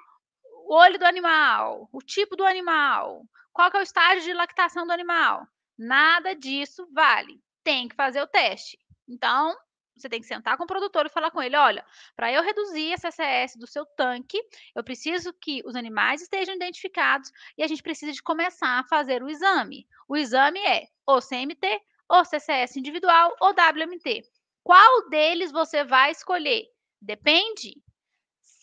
o 0.67 0.75
olho 0.75 0.99
do 0.99 1.05
animal, 1.05 1.87
o 1.93 1.99
tipo 2.01 2.35
do 2.35 2.45
animal, 2.45 3.23
qual 3.53 3.71
que 3.71 3.77
é 3.77 3.79
o 3.79 3.83
estágio 3.83 4.23
de 4.23 4.33
lactação 4.33 4.85
do 4.85 4.91
animal. 4.91 5.47
Nada 5.77 6.35
disso 6.35 6.87
vale. 6.91 7.41
Tem 7.63 7.87
que 7.87 7.95
fazer 7.95 8.21
o 8.21 8.27
teste. 8.27 8.77
Então, 9.07 9.55
você 9.95 10.09
tem 10.09 10.19
que 10.19 10.27
sentar 10.27 10.57
com 10.57 10.63
o 10.63 10.67
produtor 10.67 11.05
e 11.05 11.09
falar 11.09 11.31
com 11.31 11.41
ele: 11.41 11.55
olha, 11.55 11.85
para 12.15 12.31
eu 12.31 12.43
reduzir 12.43 12.93
a 12.93 12.97
CCS 12.97 13.55
do 13.57 13.67
seu 13.67 13.85
tanque, 13.85 14.37
eu 14.75 14.83
preciso 14.83 15.33
que 15.33 15.61
os 15.65 15.75
animais 15.75 16.21
estejam 16.21 16.55
identificados 16.55 17.31
e 17.57 17.63
a 17.63 17.67
gente 17.67 17.81
precisa 17.81 18.11
de 18.11 18.21
começar 18.21 18.79
a 18.79 18.87
fazer 18.87 19.23
o 19.23 19.29
exame. 19.29 19.87
O 20.07 20.17
exame 20.17 20.59
é 20.59 20.87
ou 21.05 21.21
CMT, 21.21 21.81
ou 22.09 22.25
CCS 22.25 22.77
individual, 22.77 23.35
ou 23.39 23.51
WMT. 23.51 24.23
Qual 24.63 25.09
deles 25.09 25.51
você 25.51 25.83
vai 25.83 26.11
escolher? 26.11 26.65
Depende. 27.01 27.81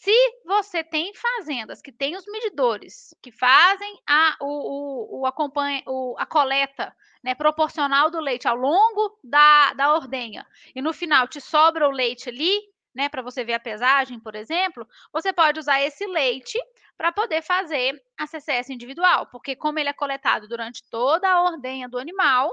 Se 0.02 0.40
você 0.44 0.82
tem 0.82 1.12
fazendas 1.14 1.80
que 1.80 1.92
têm 1.92 2.16
os 2.16 2.25
medidores, 2.26 3.14
que 3.23 3.30
fazem 3.30 4.00
a, 4.04 4.37
o, 4.40 4.47
o, 4.47 5.21
o, 5.21 5.26
acompanha, 5.26 5.80
o, 5.87 6.16
a 6.18 6.26
coleta 6.26 6.92
né, 7.23 7.37
proporcional 7.37 8.11
do 8.11 8.18
leite 8.18 8.49
ao 8.49 8.56
longo 8.56 9.16
da, 9.23 9.73
da 9.75 9.94
ordenha, 9.94 10.44
e 10.75 10.82
no 10.82 10.92
final 10.92 11.28
te 11.28 11.40
sobra 11.40 11.87
o 11.88 11.92
leite 11.92 12.28
ali, 12.28 12.61
né, 12.92 13.09
para 13.09 13.23
você 13.23 13.44
ver 13.44 13.52
a 13.52 13.61
pesagem, 13.61 14.18
por 14.18 14.35
exemplo, 14.35 14.85
você 15.12 15.32
pode 15.32 15.61
usar 15.61 15.80
esse 15.80 16.04
leite 16.04 16.59
para 16.99 17.12
poder 17.12 17.40
fazer 17.40 18.02
a 18.18 18.26
CCS 18.26 18.71
individual, 18.71 19.28
porque 19.28 19.54
como 19.54 19.78
ele 19.78 19.90
é 19.90 19.94
coletado 19.94 20.49
durante 20.49 20.82
toda 20.90 21.30
a 21.30 21.44
ordenha 21.44 21.88
do 21.88 21.97
animal, 21.97 22.50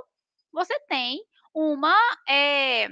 você 0.54 0.80
tem 0.82 1.20
uma 1.52 1.98
é, 2.28 2.90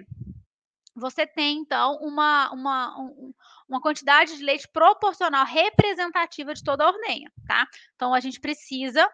você 0.98 1.28
tem 1.28 1.60
então 1.60 1.96
uma, 2.02 2.52
uma, 2.52 3.00
um, 3.00 3.34
uma 3.68 3.82
quantidade 3.82 4.38
de 4.38 4.44
leite 4.44 4.68
proporcional 4.68 5.46
representativa 5.46 6.54
de 6.54 6.64
toda 6.64 6.84
a 6.84 6.88
ordenha, 6.88 7.32
tá? 7.48 7.68
Então 7.96 8.14
a 8.14 8.20
gente 8.20 8.40
precisa 8.40 9.10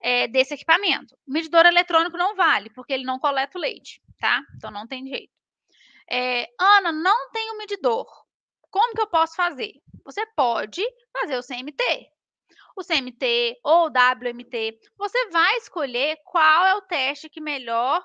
é, 0.00 0.26
desse 0.26 0.54
equipamento. 0.54 1.14
O 1.26 1.32
medidor 1.32 1.66
eletrônico 1.66 2.16
não 2.16 2.34
vale, 2.34 2.70
porque 2.70 2.92
ele 2.92 3.04
não 3.04 3.18
coleta 3.18 3.58
o 3.58 3.60
leite, 3.60 4.02
tá? 4.18 4.42
Então 4.56 4.70
não 4.70 4.86
tem 4.86 5.06
jeito. 5.06 5.32
É, 6.10 6.48
Ana, 6.58 6.90
não 6.90 7.30
tem 7.30 7.52
um 7.52 7.58
medidor. 7.58 8.06
Como 8.70 8.94
que 8.94 9.00
eu 9.00 9.06
posso 9.06 9.36
fazer? 9.36 9.74
Você 10.04 10.24
pode 10.34 10.82
fazer 11.12 11.36
o 11.38 11.42
CMT. 11.42 12.10
O 12.76 12.82
CMT 12.82 13.60
ou 13.62 13.86
o 13.86 13.90
WMT, 13.90 14.78
você 14.96 15.28
vai 15.28 15.56
escolher 15.56 16.18
qual 16.24 16.66
é 16.66 16.74
o 16.76 16.82
teste 16.82 17.28
que 17.28 17.40
melhor 17.40 18.02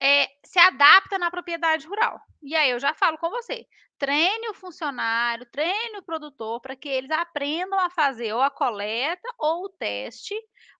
é, 0.00 0.28
se 0.44 0.58
adapta 0.58 1.18
na 1.18 1.30
propriedade 1.30 1.86
rural. 1.86 2.20
E 2.42 2.54
aí 2.56 2.70
eu 2.70 2.78
já 2.78 2.92
falo 2.92 3.16
com 3.18 3.30
você. 3.30 3.66
Treine 3.98 4.48
o 4.50 4.54
funcionário, 4.54 5.46
treine 5.50 5.98
o 5.98 6.02
produtor 6.02 6.60
para 6.60 6.76
que 6.76 6.88
eles 6.88 7.10
aprendam 7.10 7.78
a 7.78 7.88
fazer 7.90 8.32
ou 8.32 8.40
a 8.42 8.50
coleta 8.50 9.28
ou 9.38 9.64
o 9.64 9.68
teste, 9.68 10.34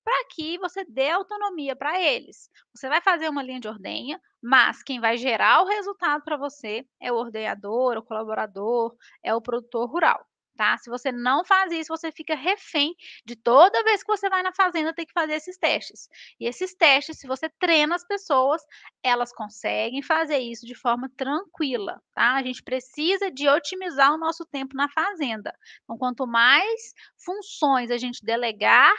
para 0.04 0.26
que 0.30 0.58
você 0.58 0.84
dê 0.84 1.10
autonomia 1.10 1.74
para 1.76 2.00
eles. 2.00 2.50
Você 2.74 2.88
vai 2.88 3.00
fazer 3.00 3.28
uma 3.28 3.42
linha 3.42 3.60
de 3.60 3.68
ordenha, 3.68 4.20
mas 4.42 4.82
quem 4.82 5.00
vai 5.00 5.16
gerar 5.16 5.62
o 5.62 5.66
resultado 5.66 6.22
para 6.24 6.36
você 6.36 6.86
é 7.00 7.10
o 7.12 7.16
ordenador, 7.16 7.96
o 7.96 8.02
colaborador, 8.02 8.94
é 9.22 9.34
o 9.34 9.40
produtor 9.40 9.88
rural 9.88 10.26
tá? 10.56 10.76
Se 10.78 10.90
você 10.90 11.10
não 11.12 11.44
faz 11.44 11.72
isso, 11.72 11.88
você 11.88 12.10
fica 12.12 12.34
refém 12.34 12.94
de 13.24 13.36
toda 13.36 13.82
vez 13.84 14.02
que 14.02 14.10
você 14.10 14.28
vai 14.28 14.42
na 14.42 14.52
fazenda 14.52 14.94
ter 14.94 15.06
que 15.06 15.12
fazer 15.12 15.34
esses 15.34 15.56
testes. 15.58 16.08
E 16.40 16.46
esses 16.46 16.74
testes, 16.74 17.18
se 17.18 17.26
você 17.26 17.48
treina 17.58 17.94
as 17.94 18.06
pessoas, 18.06 18.62
elas 19.02 19.32
conseguem 19.32 20.02
fazer 20.02 20.38
isso 20.38 20.66
de 20.66 20.74
forma 20.74 21.10
tranquila, 21.16 22.00
tá? 22.14 22.34
A 22.34 22.42
gente 22.42 22.62
precisa 22.62 23.30
de 23.30 23.48
otimizar 23.48 24.12
o 24.12 24.18
nosso 24.18 24.44
tempo 24.46 24.76
na 24.76 24.88
fazenda. 24.88 25.54
Então, 25.82 25.96
quanto 25.98 26.26
mais 26.26 26.92
funções 27.24 27.90
a 27.90 27.98
gente 27.98 28.24
delegar, 28.24 28.94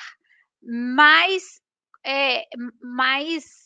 mais 0.62 1.62
é, 2.06 2.46
mais 2.82 3.66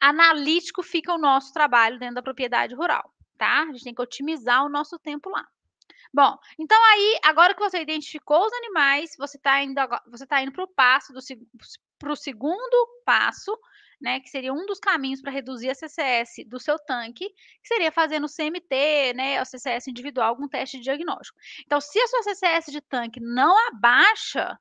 analítico 0.00 0.82
fica 0.82 1.12
o 1.12 1.18
nosso 1.18 1.52
trabalho 1.52 1.98
dentro 1.98 2.16
da 2.16 2.22
propriedade 2.22 2.74
rural, 2.74 3.10
tá? 3.38 3.62
A 3.62 3.72
gente 3.72 3.84
tem 3.84 3.94
que 3.94 4.02
otimizar 4.02 4.64
o 4.64 4.68
nosso 4.68 4.98
tempo 4.98 5.30
lá. 5.30 5.46
Bom, 6.14 6.38
então 6.56 6.78
aí, 6.92 7.18
agora 7.24 7.54
que 7.54 7.60
você 7.60 7.82
identificou 7.82 8.46
os 8.46 8.52
animais, 8.52 9.16
você 9.18 9.36
está 9.36 9.60
indo, 9.64 9.74
você 10.08 10.24
tá 10.24 10.40
indo 10.40 10.52
para 10.52 10.62
o 10.62 10.68
passo 10.68 11.12
do 11.12 11.18
para 11.98 12.12
o 12.12 12.16
segundo 12.16 13.02
passo, 13.04 13.58
né, 14.00 14.20
que 14.20 14.28
seria 14.28 14.52
um 14.52 14.64
dos 14.64 14.78
caminhos 14.78 15.20
para 15.20 15.32
reduzir 15.32 15.70
a 15.70 15.74
CCS 15.74 16.44
do 16.46 16.60
seu 16.60 16.78
tanque, 16.78 17.28
que 17.28 17.66
seria 17.66 17.90
fazendo 17.90 18.26
o 18.26 18.28
CMT, 18.28 19.12
né, 19.16 19.42
o 19.42 19.44
CCS 19.44 19.88
individual, 19.88 20.28
algum 20.28 20.46
teste 20.46 20.76
de 20.76 20.84
diagnóstico. 20.84 21.36
Então, 21.66 21.80
se 21.80 21.98
a 21.98 22.06
sua 22.06 22.22
CCS 22.22 22.70
de 22.70 22.80
tanque 22.80 23.18
não 23.20 23.56
abaixa 23.68 24.56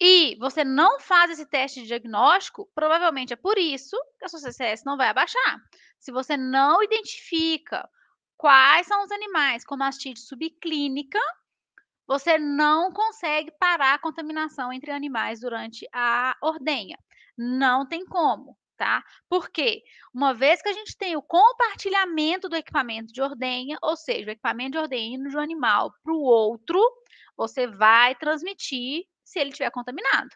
e 0.00 0.36
você 0.40 0.64
não 0.64 0.98
faz 0.98 1.30
esse 1.30 1.46
teste 1.46 1.80
de 1.82 1.86
diagnóstico, 1.86 2.68
provavelmente 2.74 3.34
é 3.34 3.36
por 3.36 3.56
isso 3.56 3.96
que 4.18 4.24
a 4.24 4.28
sua 4.28 4.40
CCS 4.40 4.82
não 4.84 4.96
vai 4.96 5.08
abaixar. 5.08 5.60
Se 6.00 6.10
você 6.10 6.36
não 6.36 6.82
identifica 6.82 7.88
quais 8.42 8.88
são 8.88 9.04
os 9.04 9.12
animais 9.12 9.64
com 9.64 9.76
mastite 9.76 10.18
subclínica, 10.18 11.20
você 12.08 12.36
não 12.38 12.92
consegue 12.92 13.52
parar 13.52 13.94
a 13.94 13.98
contaminação 14.00 14.72
entre 14.72 14.90
animais 14.90 15.38
durante 15.38 15.86
a 15.94 16.36
ordenha. 16.42 16.98
Não 17.38 17.86
tem 17.86 18.04
como, 18.04 18.58
tá? 18.76 19.00
Porque 19.28 19.84
uma 20.12 20.34
vez 20.34 20.60
que 20.60 20.68
a 20.68 20.72
gente 20.72 20.96
tem 20.96 21.14
o 21.14 21.22
compartilhamento 21.22 22.48
do 22.48 22.56
equipamento 22.56 23.12
de 23.12 23.22
ordenha, 23.22 23.78
ou 23.80 23.94
seja, 23.94 24.26
o 24.26 24.32
equipamento 24.32 24.72
de 24.72 24.78
ordenha 24.78 25.20
de 25.20 25.36
um 25.36 25.40
animal 25.40 25.94
para 26.02 26.12
o 26.12 26.20
outro, 26.20 26.80
você 27.36 27.68
vai 27.68 28.16
transmitir 28.16 29.04
se 29.24 29.38
ele 29.38 29.50
estiver 29.50 29.70
contaminado. 29.70 30.30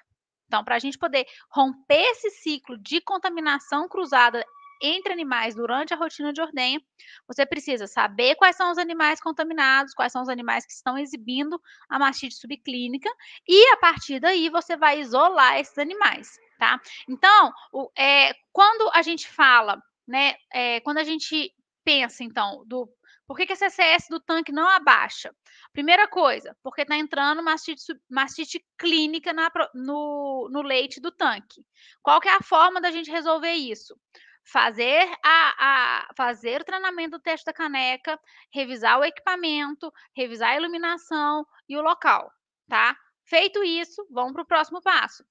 Então, 0.47 0.63
para 0.63 0.77
a 0.77 0.79
gente 0.79 0.97
poder 0.97 1.27
romper 1.51 2.03
esse 2.13 2.31
ciclo 2.31 2.79
de 2.79 3.01
contaminação 3.01 3.89
cruzada 3.89 4.47
entre 4.83 5.13
animais 5.13 5.55
durante 5.55 5.93
a 5.93 5.97
rotina 5.97 6.33
de 6.33 6.41
ordenha, 6.41 6.81
você 7.27 7.45
precisa 7.47 7.87
saber 7.87 8.35
quais 8.37 8.57
são 8.57 8.71
os 8.71 8.79
animais 8.79 9.21
contaminados, 9.21 9.95
quais 9.95 10.13
são 10.13 10.23
os 10.23 10.29
animais 10.29 10.67
que 10.67 10.73
estão 10.73 10.99
exibindo 10.99 11.61
a 11.89 11.99
mastite 11.99 12.35
subclínica, 12.35 13.09
e 13.49 13.73
a 13.73 13.77
partir 13.79 14.21
daí 14.21 14.49
você 14.49 14.77
vai 14.77 15.01
isolar 15.01 15.59
esses 15.59 15.79
animais, 15.79 16.29
tá? 16.59 16.81
Então, 17.09 17.53
o, 17.73 17.91
é, 17.97 18.33
quando 18.53 18.91
a 18.95 19.03
gente 19.03 19.29
fala, 19.29 19.81
né, 20.07 20.35
é, 20.53 20.81
quando 20.81 20.99
a 20.99 21.05
gente 21.05 21.53
pensa, 21.85 22.25
então, 22.25 22.65
do 22.67 22.89
por 23.27 23.37
que, 23.37 23.47
que 23.47 23.53
a 23.53 23.57
CCS 23.57 24.07
do 24.09 24.21
tanque 24.21 24.53
não 24.53 24.69
abaixa? 24.69 25.35
Primeira 25.73 26.07
coisa, 26.07 26.57
porque 26.63 26.83
está 26.83 26.97
entrando 26.97 27.43
mastite, 27.43 27.83
mastite 28.09 28.65
clínica 28.79 29.33
na, 29.33 29.51
no, 29.75 30.49
no 30.51 30.63
leite 30.63 31.01
do 31.01 31.11
tanque. 31.11 31.67
Qual 32.03 32.21
que 32.21 32.29
é 32.29 32.37
a 32.37 32.41
forma 32.41 32.81
da 32.81 32.91
gente 32.93 33.11
resolver 33.11 33.53
isso? 33.53 33.99
Fazer 34.47 35.11
a, 35.25 35.55
a, 35.59 36.15
fazer 36.17 36.61
o 36.61 36.65
treinamento 36.65 37.19
do 37.19 37.23
teste 37.23 37.45
da 37.45 37.53
caneca, 37.53 38.19
revisar 38.53 38.99
o 38.99 39.05
equipamento, 39.05 39.93
revisar 40.15 40.51
a 40.51 40.57
iluminação 40.57 41.45
e 41.69 41.77
o 41.77 41.83
local, 41.83 42.33
tá? 42.69 42.97
Feito 43.25 43.63
isso, 43.65 44.07
vamos 44.11 44.33
para 44.33 44.43
o 44.43 44.47
próximo 44.47 44.81
passo. 44.81 45.25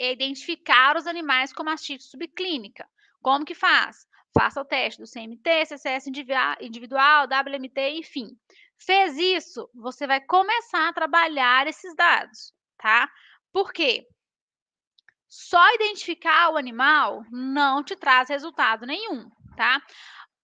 Identificar 0.00 0.96
os 0.96 1.06
animais 1.06 1.52
com 1.52 1.62
mastite 1.62 2.04
subclínica. 2.04 2.88
Como 3.22 3.44
que 3.44 3.54
faz? 3.54 4.06
Faça 4.32 4.62
o 4.62 4.64
teste 4.64 5.02
do 5.02 5.10
CMT, 5.10 5.66
CCS 5.66 6.06
individual, 6.06 7.26
WMT, 7.26 7.90
enfim. 7.98 8.28
Fez 8.78 9.18
isso, 9.18 9.68
você 9.74 10.06
vai 10.06 10.20
começar 10.22 10.88
a 10.88 10.92
trabalhar 10.94 11.66
esses 11.66 11.94
dados, 11.94 12.54
tá? 12.78 13.10
Por 13.52 13.72
quê? 13.72 14.06
Só 15.30 15.64
identificar 15.74 16.50
o 16.50 16.56
animal 16.56 17.24
não 17.30 17.84
te 17.84 17.94
traz 17.94 18.28
resultado 18.28 18.84
nenhum, 18.84 19.30
tá? 19.56 19.80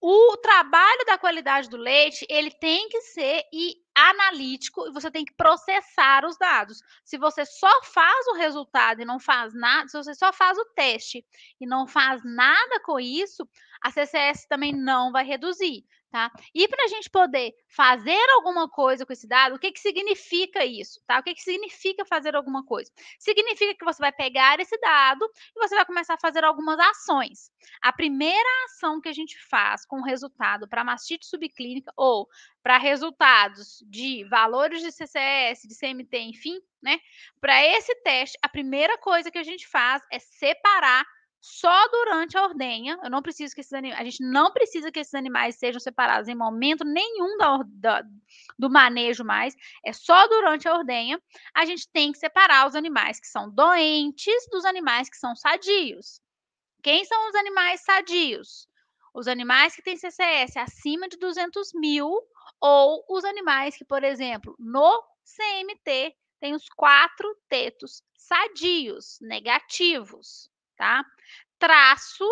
O 0.00 0.36
trabalho 0.36 1.04
da 1.04 1.18
qualidade 1.18 1.68
do 1.68 1.76
leite, 1.76 2.24
ele 2.30 2.52
tem 2.52 2.88
que 2.88 3.00
ser 3.00 3.42
e 3.52 3.74
analítico 3.92 4.86
e 4.86 4.92
você 4.92 5.10
tem 5.10 5.24
que 5.24 5.34
processar 5.34 6.24
os 6.24 6.38
dados. 6.38 6.78
Se 7.04 7.18
você 7.18 7.44
só 7.44 7.82
faz 7.82 8.26
o 8.28 8.34
resultado 8.34 9.00
e 9.00 9.04
não 9.04 9.18
faz 9.18 9.52
nada, 9.52 9.88
se 9.88 9.96
você 9.96 10.14
só 10.14 10.32
faz 10.32 10.56
o 10.56 10.66
teste 10.76 11.26
e 11.60 11.66
não 11.66 11.88
faz 11.88 12.22
nada 12.24 12.78
com 12.84 13.00
isso, 13.00 13.48
a 13.80 13.90
CCS 13.90 14.46
também 14.46 14.72
não 14.72 15.10
vai 15.10 15.24
reduzir 15.24 15.84
tá? 16.10 16.30
E 16.54 16.66
para 16.68 16.84
a 16.84 16.88
gente 16.88 17.10
poder 17.10 17.54
fazer 17.68 18.30
alguma 18.30 18.68
coisa 18.68 19.04
com 19.04 19.12
esse 19.12 19.26
dado, 19.26 19.56
o 19.56 19.58
que, 19.58 19.72
que 19.72 19.80
significa 19.80 20.64
isso, 20.64 21.00
tá? 21.06 21.18
O 21.18 21.22
que, 21.22 21.34
que 21.34 21.42
significa 21.42 22.04
fazer 22.04 22.34
alguma 22.34 22.64
coisa? 22.64 22.90
Significa 23.18 23.74
que 23.74 23.84
você 23.84 24.00
vai 24.00 24.12
pegar 24.12 24.58
esse 24.60 24.78
dado 24.78 25.28
e 25.54 25.60
você 25.60 25.74
vai 25.74 25.84
começar 25.84 26.14
a 26.14 26.20
fazer 26.20 26.44
algumas 26.44 26.78
ações. 26.78 27.50
A 27.82 27.92
primeira 27.92 28.48
ação 28.66 29.00
que 29.00 29.08
a 29.08 29.12
gente 29.12 29.38
faz 29.48 29.84
com 29.84 30.00
resultado 30.02 30.68
para 30.68 30.84
mastite 30.84 31.26
subclínica 31.26 31.92
ou 31.96 32.28
para 32.62 32.78
resultados 32.78 33.84
de 33.86 34.24
valores 34.24 34.82
de 34.82 34.90
CCS, 34.90 35.68
de 35.68 35.78
CMT, 35.78 36.18
enfim, 36.18 36.60
né? 36.82 36.98
Para 37.40 37.64
esse 37.64 37.94
teste, 38.02 38.38
a 38.42 38.48
primeira 38.48 38.98
coisa 38.98 39.30
que 39.30 39.38
a 39.38 39.42
gente 39.42 39.66
faz 39.68 40.02
é 40.10 40.18
separar 40.18 41.06
só 41.48 41.88
durante 41.88 42.36
a 42.36 42.42
ordenha. 42.42 42.98
Eu 43.04 43.08
não 43.08 43.22
preciso 43.22 43.54
que 43.54 43.60
esses 43.60 43.72
a 43.72 44.04
gente 44.04 44.20
não 44.20 44.52
precisa 44.52 44.90
que 44.90 44.98
esses 44.98 45.14
animais 45.14 45.56
sejam 45.56 45.78
separados 45.78 46.28
em 46.28 46.34
momento 46.34 46.84
nenhum 46.84 47.36
da, 47.38 47.58
da, 47.66 48.02
do 48.58 48.68
manejo 48.68 49.24
mais. 49.24 49.54
É 49.84 49.92
só 49.92 50.26
durante 50.26 50.66
a 50.68 50.74
ordenha. 50.74 51.22
A 51.54 51.64
gente 51.64 51.88
tem 51.92 52.10
que 52.10 52.18
separar 52.18 52.66
os 52.66 52.74
animais 52.74 53.20
que 53.20 53.28
são 53.28 53.48
doentes 53.48 54.48
dos 54.50 54.64
animais 54.64 55.08
que 55.08 55.16
são 55.16 55.36
sadios. 55.36 56.20
Quem 56.82 57.04
são 57.04 57.28
os 57.28 57.34
animais 57.36 57.80
sadios? 57.80 58.68
Os 59.14 59.28
animais 59.28 59.74
que 59.76 59.82
têm 59.82 59.96
CCS 59.96 60.56
acima 60.56 61.08
de 61.08 61.16
200 61.16 61.72
mil 61.74 62.10
ou 62.60 63.04
os 63.08 63.24
animais 63.24 63.76
que, 63.76 63.84
por 63.84 64.02
exemplo, 64.02 64.56
no 64.58 65.00
CMT 65.24 66.12
tem 66.40 66.54
os 66.54 66.68
quatro 66.68 67.36
tetos 67.48 68.02
sadios, 68.16 69.18
negativos 69.20 70.50
tá? 70.76 71.04
Traço 71.58 72.26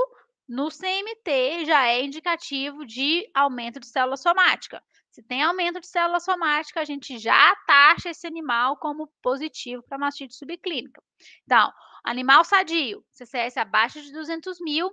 no 0.48 0.68
CMT 0.68 1.64
já 1.64 1.86
é 1.86 2.02
indicativo 2.02 2.84
de 2.84 3.28
aumento 3.34 3.80
de 3.80 3.86
célula 3.86 4.16
somática. 4.16 4.82
Se 5.10 5.22
tem 5.22 5.42
aumento 5.42 5.80
de 5.80 5.86
célula 5.86 6.20
somática, 6.20 6.80
a 6.80 6.84
gente 6.84 7.18
já 7.18 7.54
taxa 7.66 8.10
esse 8.10 8.26
animal 8.26 8.76
como 8.78 9.10
positivo 9.22 9.82
para 9.88 9.98
mastite 9.98 10.34
subclínica. 10.34 11.02
Então, 11.44 11.72
animal 12.04 12.44
sadio, 12.44 13.04
CCS 13.12 13.56
abaixo 13.56 14.02
de 14.02 14.12
200 14.12 14.58
mil 14.60 14.90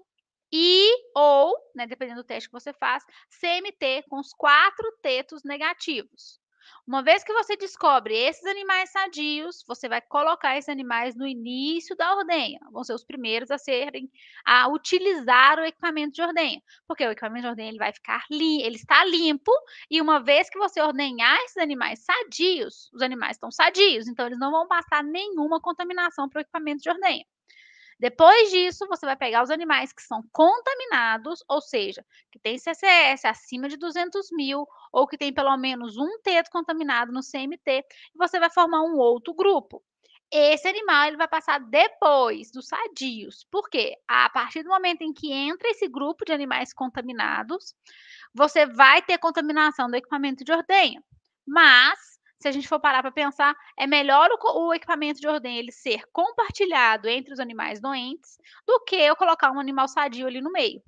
e 0.52 0.90
ou, 1.16 1.56
né, 1.76 1.88
dependendo 1.88 2.22
do 2.22 2.28
teste 2.28 2.50
que 2.50 2.54
você 2.54 2.74
faz, 2.74 3.04
CMT 3.40 4.04
com 4.10 4.20
os 4.20 4.34
quatro 4.34 4.86
tetos 5.02 5.44
negativos. 5.44 6.41
Uma 6.88 7.04
vez 7.04 7.24
que 7.24 7.34
você 7.34 7.56
descobre 7.56 8.16
esses 8.16 8.46
animais 8.46 8.92
sadios, 8.92 9.64
você 9.68 9.88
vai 9.88 10.02
colocar 10.02 10.58
esses 10.58 10.70
animais 10.70 11.16
no 11.16 11.28
início 11.28 11.96
da 11.96 12.16
ordenha. 12.16 12.60
Vão 12.72 12.84
ser 12.84 12.94
os 12.94 13.04
primeiros 13.04 13.52
a 13.52 13.58
serem 13.58 14.10
a 14.46 14.68
utilizar 14.68 15.60
o 15.60 15.66
equipamento 15.66 16.14
de 16.14 16.22
ordenha, 16.22 16.62
porque 16.88 17.06
o 17.06 17.12
equipamento 17.12 17.44
de 17.44 17.50
ordenha 17.50 17.70
ele 17.70 17.78
vai 17.78 17.94
ficar 17.94 18.24
limpo, 18.30 18.66
ele 18.66 18.76
está 18.76 19.06
limpo 19.06 19.52
e 19.90 20.02
uma 20.02 20.20
vez 20.20 20.50
que 20.50 20.58
você 20.58 20.82
ordenhar 20.82 21.38
esses 21.44 21.58
animais 21.58 22.04
sadios, 22.04 22.90
os 22.94 23.02
animais 23.02 23.38
estão 23.38 23.52
sadios, 23.52 24.08
então 24.08 24.26
eles 24.26 24.40
não 24.40 24.52
vão 24.52 24.68
passar 24.68 25.04
nenhuma 25.04 25.60
contaminação 25.62 26.28
para 26.30 26.40
o 26.40 26.42
equipamento 26.42 26.82
de 26.82 26.90
ordenha. 26.90 27.26
Depois 28.02 28.50
disso, 28.50 28.88
você 28.88 29.06
vai 29.06 29.16
pegar 29.16 29.44
os 29.44 29.52
animais 29.52 29.94
que 29.94 30.02
são 30.02 30.24
contaminados, 30.34 31.44
ou 31.48 31.62
seja, 31.62 32.04
que 32.32 32.40
tem 32.40 32.58
CCS 32.58 33.26
acima 33.26 33.70
de 33.70 33.78
200 33.78 34.30
mil, 34.32 34.66
ou 34.92 35.06
que 35.08 35.20
tem 35.20 35.32
pelo 35.32 35.56
menos 35.56 35.98
um 35.98 36.20
teto 36.24 36.50
contaminado 36.50 37.12
no 37.12 37.22
CMT, 37.22 37.86
e 38.16 38.18
você 38.18 38.40
vai 38.40 38.50
formar 38.50 38.82
um 38.82 38.98
outro 38.98 39.36
grupo. 39.36 39.84
Esse 40.32 40.68
animal 40.68 41.10
ele 41.10 41.18
vai 41.18 41.28
passar 41.28 41.60
depois 41.60 42.50
dos 42.52 42.68
sadios. 42.68 43.46
Por 43.52 43.70
quê? 43.70 43.96
A 44.08 44.28
partir 44.32 44.64
do 44.64 44.70
momento 44.70 45.04
em 45.04 45.14
que 45.14 45.32
entra 45.32 45.70
esse 45.70 45.88
grupo 45.88 46.26
de 46.26 46.32
animais 46.32 46.74
contaminados, 46.74 47.76
você 48.34 48.66
vai 48.66 49.04
ter 49.04 49.20
contaminação 49.20 49.88
do 49.88 49.96
equipamento 49.96 50.44
de 50.44 50.52
ordenha. 50.52 51.04
Mas 51.46 52.11
se 52.42 52.48
a 52.48 52.52
gente 52.52 52.68
for 52.68 52.80
parar 52.80 53.02
para 53.02 53.12
pensar, 53.12 53.56
é 53.78 53.86
melhor 53.86 54.30
o, 54.32 54.68
o, 54.68 54.74
equipamento 54.74 55.20
de 55.20 55.28
ordem 55.28 55.58
ele 55.58 55.72
ser 55.72 56.04
compartilhado 56.12 57.08
entre 57.08 57.34
os 57.34 57.40
animais 57.40 57.80
doentes 57.80 58.38
do 58.66 58.80
que 58.84 58.96
eu 58.96 59.16
colocar 59.16 59.52
um 59.52 59.60
animal 59.60 59.88
sadio 59.88 60.26
ali 60.26 60.42
no 60.42 60.52
meio. 60.52 60.82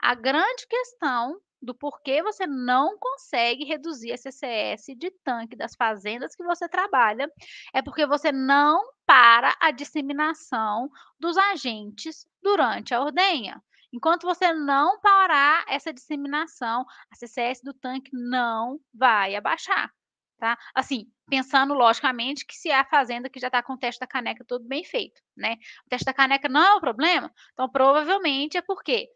A 0.00 0.14
grande 0.14 0.66
questão 0.68 1.40
do 1.62 1.74
porquê 1.74 2.22
você 2.22 2.46
não 2.46 2.98
consegue 2.98 3.64
reduzir 3.64 4.12
a 4.12 4.16
CCS 4.16 4.86
de 4.96 5.10
tanque 5.24 5.56
das 5.56 5.74
fazendas 5.74 6.34
que 6.34 6.44
você 6.44 6.68
trabalha 6.68 7.30
é 7.72 7.80
porque 7.80 8.04
você 8.04 8.32
não 8.32 8.82
para 9.06 9.56
a 9.60 9.70
disseminação 9.70 10.90
dos 11.18 11.36
agentes 11.36 12.26
durante 12.42 12.92
a 12.92 13.00
ordenha. 13.00 13.62
Enquanto 13.92 14.24
você 14.24 14.52
não 14.52 15.00
parar 15.00 15.64
essa 15.68 15.92
disseminação, 15.92 16.84
a 17.10 17.14
CCS 17.14 17.62
do 17.62 17.72
tanque 17.72 18.10
não 18.12 18.78
vai 18.92 19.36
abaixar 19.36 19.90
tá? 20.38 20.58
Assim, 20.74 21.06
pensando 21.28 21.74
logicamente 21.74 22.46
que 22.46 22.54
se 22.54 22.68
é 22.70 22.78
a 22.78 22.84
fazenda 22.84 23.28
que 23.28 23.40
já 23.40 23.48
está 23.48 23.62
com 23.62 23.74
o 23.74 23.78
teste 23.78 24.00
da 24.00 24.06
caneca 24.06 24.44
todo 24.44 24.66
bem 24.66 24.84
feito, 24.84 25.20
né? 25.36 25.56
O 25.86 25.88
teste 25.88 26.04
da 26.04 26.14
caneca 26.14 26.48
não 26.48 26.62
é 26.62 26.74
o 26.74 26.80
problema, 26.80 27.32
então 27.52 27.68
provavelmente 27.68 28.56
é 28.56 28.62
porque 28.62 29.08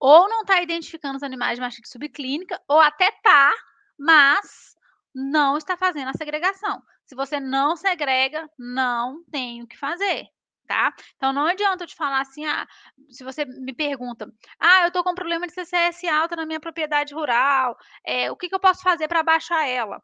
ou 0.00 0.28
não 0.28 0.40
está 0.40 0.62
identificando 0.62 1.16
os 1.16 1.22
animais 1.22 1.56
de 1.56 1.60
mastite 1.60 1.88
subclínica, 1.88 2.60
ou 2.66 2.80
até 2.80 3.08
está, 3.08 3.52
mas 3.98 4.74
não 5.14 5.58
está 5.58 5.76
fazendo 5.76 6.08
a 6.08 6.14
segregação. 6.14 6.82
Se 7.04 7.14
você 7.14 7.38
não 7.38 7.76
segrega, 7.76 8.48
não 8.58 9.22
tem 9.30 9.62
o 9.62 9.66
que 9.66 9.76
fazer, 9.76 10.26
tá? 10.66 10.94
Então 11.16 11.32
não 11.34 11.46
adianta 11.46 11.84
eu 11.84 11.88
te 11.88 11.94
falar 11.94 12.20
assim, 12.20 12.46
ah, 12.46 12.66
se 13.10 13.22
você 13.22 13.44
me 13.44 13.74
pergunta, 13.74 14.32
ah, 14.58 14.82
eu 14.82 14.88
estou 14.88 15.04
com 15.04 15.14
problema 15.14 15.46
de 15.46 15.52
CCS 15.52 16.04
alta 16.04 16.34
na 16.34 16.46
minha 16.46 16.60
propriedade 16.60 17.12
rural, 17.12 17.76
é, 18.06 18.30
o 18.30 18.36
que, 18.36 18.48
que 18.48 18.54
eu 18.54 18.60
posso 18.60 18.82
fazer 18.82 19.06
para 19.06 19.22
baixar 19.22 19.68
ela? 19.68 20.02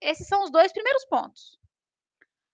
Esses 0.00 0.26
são 0.26 0.44
os 0.44 0.50
dois 0.50 0.72
primeiros 0.72 1.04
pontos. 1.06 1.58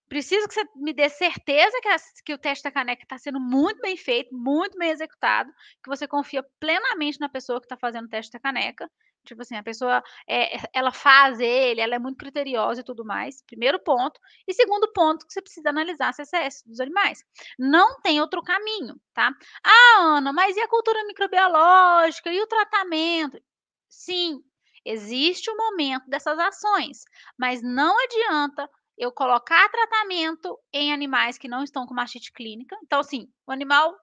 Preciso 0.08 0.46
que 0.46 0.52
você 0.52 0.64
me 0.76 0.92
dê 0.92 1.08
certeza 1.08 1.80
que, 1.80 1.88
a, 1.88 1.96
que 2.26 2.34
o 2.34 2.38
teste 2.38 2.64
da 2.64 2.70
caneca 2.70 3.02
está 3.02 3.16
sendo 3.16 3.40
muito 3.40 3.80
bem 3.80 3.96
feito, 3.96 4.28
muito 4.36 4.76
bem 4.76 4.90
executado, 4.90 5.50
que 5.82 5.88
você 5.88 6.06
confia 6.06 6.44
plenamente 6.60 7.18
na 7.18 7.30
pessoa 7.30 7.58
que 7.58 7.64
está 7.64 7.78
fazendo 7.78 8.04
o 8.04 8.10
teste 8.10 8.30
da 8.30 8.38
caneca. 8.38 8.90
Tipo 9.24 9.40
assim, 9.42 9.56
a 9.56 9.62
pessoa, 9.62 10.02
é, 10.28 10.58
ela 10.74 10.92
faz 10.92 11.40
ele, 11.40 11.80
ela 11.80 11.94
é 11.94 11.98
muito 11.98 12.18
criteriosa 12.18 12.80
e 12.80 12.84
tudo 12.84 13.04
mais. 13.04 13.42
Primeiro 13.46 13.78
ponto. 13.78 14.20
E 14.46 14.52
segundo 14.52 14.92
ponto, 14.92 15.26
que 15.26 15.32
você 15.32 15.40
precisa 15.40 15.70
analisar 15.70 16.08
a 16.08 16.12
CCS 16.12 16.62
dos 16.66 16.80
animais. 16.80 17.24
Não 17.58 18.00
tem 18.02 18.20
outro 18.20 18.42
caminho, 18.42 19.00
tá? 19.14 19.30
Ah, 19.64 20.16
Ana, 20.18 20.32
mas 20.32 20.56
e 20.56 20.60
a 20.60 20.68
cultura 20.68 21.04
microbiológica? 21.06 22.30
E 22.30 22.40
o 22.40 22.46
tratamento? 22.46 23.40
Sim, 23.88 24.42
Existe 24.84 25.50
o 25.50 25.56
momento 25.56 26.08
dessas 26.08 26.38
ações, 26.38 27.04
mas 27.38 27.62
não 27.62 27.96
adianta 28.04 28.68
eu 28.98 29.12
colocar 29.12 29.68
tratamento 29.68 30.58
em 30.72 30.92
animais 30.92 31.38
que 31.38 31.48
não 31.48 31.62
estão 31.62 31.86
com 31.86 31.94
mastite 31.94 32.32
clínica. 32.32 32.76
Então, 32.84 33.00
assim, 33.00 33.26
o 33.46 33.52
animal, 33.52 33.94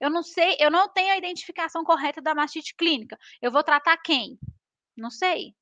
eu 0.00 0.10
não 0.10 0.22
sei, 0.22 0.56
eu 0.58 0.70
não 0.70 0.88
tenho 0.88 1.12
a 1.12 1.18
identificação 1.18 1.84
correta 1.84 2.20
da 2.20 2.34
mastite 2.34 2.74
clínica. 2.74 3.18
Eu 3.42 3.50
vou 3.50 3.62
tratar 3.62 3.96
quem? 3.98 4.38
Não 4.96 5.10
sei. 5.10 5.54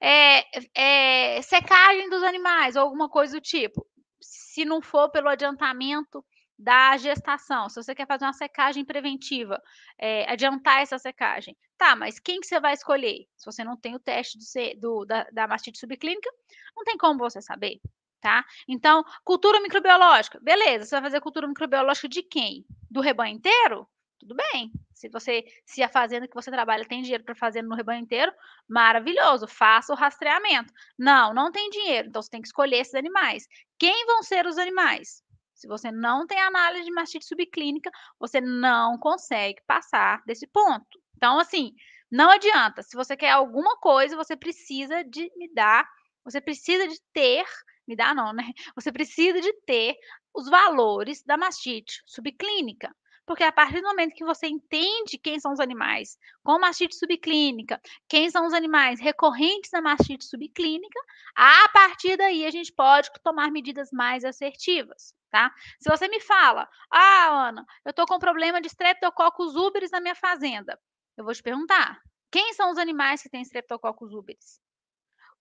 É, 0.00 0.44
é, 0.74 1.42
secagem 1.42 2.08
dos 2.08 2.22
animais, 2.22 2.76
ou 2.76 2.82
alguma 2.82 3.08
coisa 3.08 3.38
do 3.38 3.42
tipo. 3.42 3.86
Se 4.20 4.64
não 4.64 4.82
for 4.82 5.10
pelo 5.10 5.28
adiantamento 5.28 6.24
da 6.58 6.96
gestação, 6.96 7.68
se 7.68 7.80
você 7.80 7.94
quer 7.94 8.06
fazer 8.06 8.24
uma 8.24 8.32
secagem 8.32 8.84
preventiva, 8.84 9.62
é, 9.96 10.30
adiantar 10.30 10.80
essa 10.82 10.98
secagem, 10.98 11.56
tá, 11.76 11.94
mas 11.94 12.18
quem 12.18 12.40
que 12.40 12.46
você 12.46 12.58
vai 12.58 12.74
escolher? 12.74 13.26
Se 13.36 13.46
você 13.46 13.62
não 13.62 13.76
tem 13.76 13.94
o 13.94 14.00
teste 14.00 14.38
do, 14.78 15.04
da, 15.04 15.24
da 15.32 15.46
mastite 15.46 15.78
subclínica, 15.78 16.28
não 16.76 16.82
tem 16.82 16.98
como 16.98 17.20
você 17.20 17.40
saber, 17.40 17.80
tá? 18.20 18.44
Então, 18.66 19.04
cultura 19.24 19.60
microbiológica, 19.60 20.40
beleza, 20.42 20.84
você 20.84 20.96
vai 20.96 21.02
fazer 21.02 21.20
cultura 21.20 21.46
microbiológica 21.46 22.08
de 22.08 22.22
quem? 22.22 22.64
Do 22.90 23.00
rebanho 23.00 23.36
inteiro? 23.36 23.88
Tudo 24.18 24.34
bem. 24.34 24.72
Se 24.92 25.08
você, 25.08 25.44
se 25.64 25.80
a 25.80 25.88
fazenda 25.88 26.26
que 26.26 26.34
você 26.34 26.50
trabalha 26.50 26.84
tem 26.84 27.02
dinheiro 27.02 27.22
para 27.22 27.36
fazer 27.36 27.62
no 27.62 27.76
rebanho 27.76 28.02
inteiro, 28.02 28.32
maravilhoso, 28.68 29.46
faça 29.46 29.92
o 29.92 29.96
rastreamento. 29.96 30.72
Não, 30.98 31.32
não 31.32 31.52
tem 31.52 31.70
dinheiro, 31.70 32.08
então 32.08 32.20
você 32.20 32.28
tem 32.28 32.42
que 32.42 32.48
escolher 32.48 32.78
esses 32.78 32.96
animais. 32.96 33.46
Quem 33.78 34.04
vão 34.06 34.24
ser 34.24 34.44
os 34.44 34.58
animais? 34.58 35.22
Se 35.58 35.66
você 35.66 35.90
não 35.90 36.24
tem 36.24 36.40
análise 36.40 36.84
de 36.84 36.92
mastite 36.92 37.26
subclínica, 37.26 37.90
você 38.16 38.40
não 38.40 38.96
consegue 38.96 39.60
passar 39.66 40.22
desse 40.24 40.46
ponto. 40.46 41.02
Então, 41.16 41.40
assim, 41.40 41.74
não 42.08 42.30
adianta. 42.30 42.80
Se 42.84 42.96
você 42.96 43.16
quer 43.16 43.32
alguma 43.32 43.76
coisa, 43.78 44.14
você 44.14 44.36
precisa 44.36 45.02
de 45.02 45.28
me 45.36 45.52
dar, 45.52 45.84
você 46.24 46.40
precisa 46.40 46.86
de 46.86 46.96
ter, 47.12 47.44
me 47.88 47.96
dá 47.96 48.14
não, 48.14 48.32
né? 48.32 48.44
Você 48.76 48.92
precisa 48.92 49.40
de 49.40 49.52
ter 49.66 49.96
os 50.32 50.48
valores 50.48 51.24
da 51.24 51.36
mastite 51.36 52.02
subclínica. 52.06 52.94
Porque 53.26 53.42
a 53.42 53.50
partir 53.50 53.80
do 53.80 53.88
momento 53.88 54.14
que 54.14 54.24
você 54.24 54.46
entende 54.46 55.18
quem 55.18 55.40
são 55.40 55.52
os 55.52 55.60
animais 55.60 56.16
com 56.42 56.58
mastite 56.58 56.94
subclínica, 56.94 57.80
quem 58.08 58.30
são 58.30 58.46
os 58.46 58.54
animais 58.54 59.00
recorrentes 59.00 59.70
da 59.70 59.82
mastite 59.82 60.24
subclínica, 60.24 61.00
a 61.34 61.68
partir 61.70 62.16
daí 62.16 62.46
a 62.46 62.50
gente 62.50 62.72
pode 62.72 63.10
tomar 63.24 63.50
medidas 63.50 63.90
mais 63.92 64.24
assertivas 64.24 65.17
tá? 65.30 65.52
Se 65.80 65.90
você 65.90 66.08
me 66.08 66.20
fala, 66.20 66.68
ah, 66.90 67.48
Ana, 67.48 67.66
eu 67.84 67.90
estou 67.90 68.06
com 68.06 68.18
problema 68.18 68.60
de 68.60 68.68
Streptococcus 68.68 69.54
uberis 69.54 69.90
na 69.90 70.00
minha 70.00 70.14
fazenda, 70.14 70.78
eu 71.16 71.24
vou 71.24 71.34
te 71.34 71.42
perguntar, 71.42 72.00
quem 72.30 72.52
são 72.54 72.70
os 72.70 72.78
animais 72.78 73.22
que 73.22 73.28
têm 73.28 73.42
Streptococcus 73.42 74.12
uberis? 74.12 74.60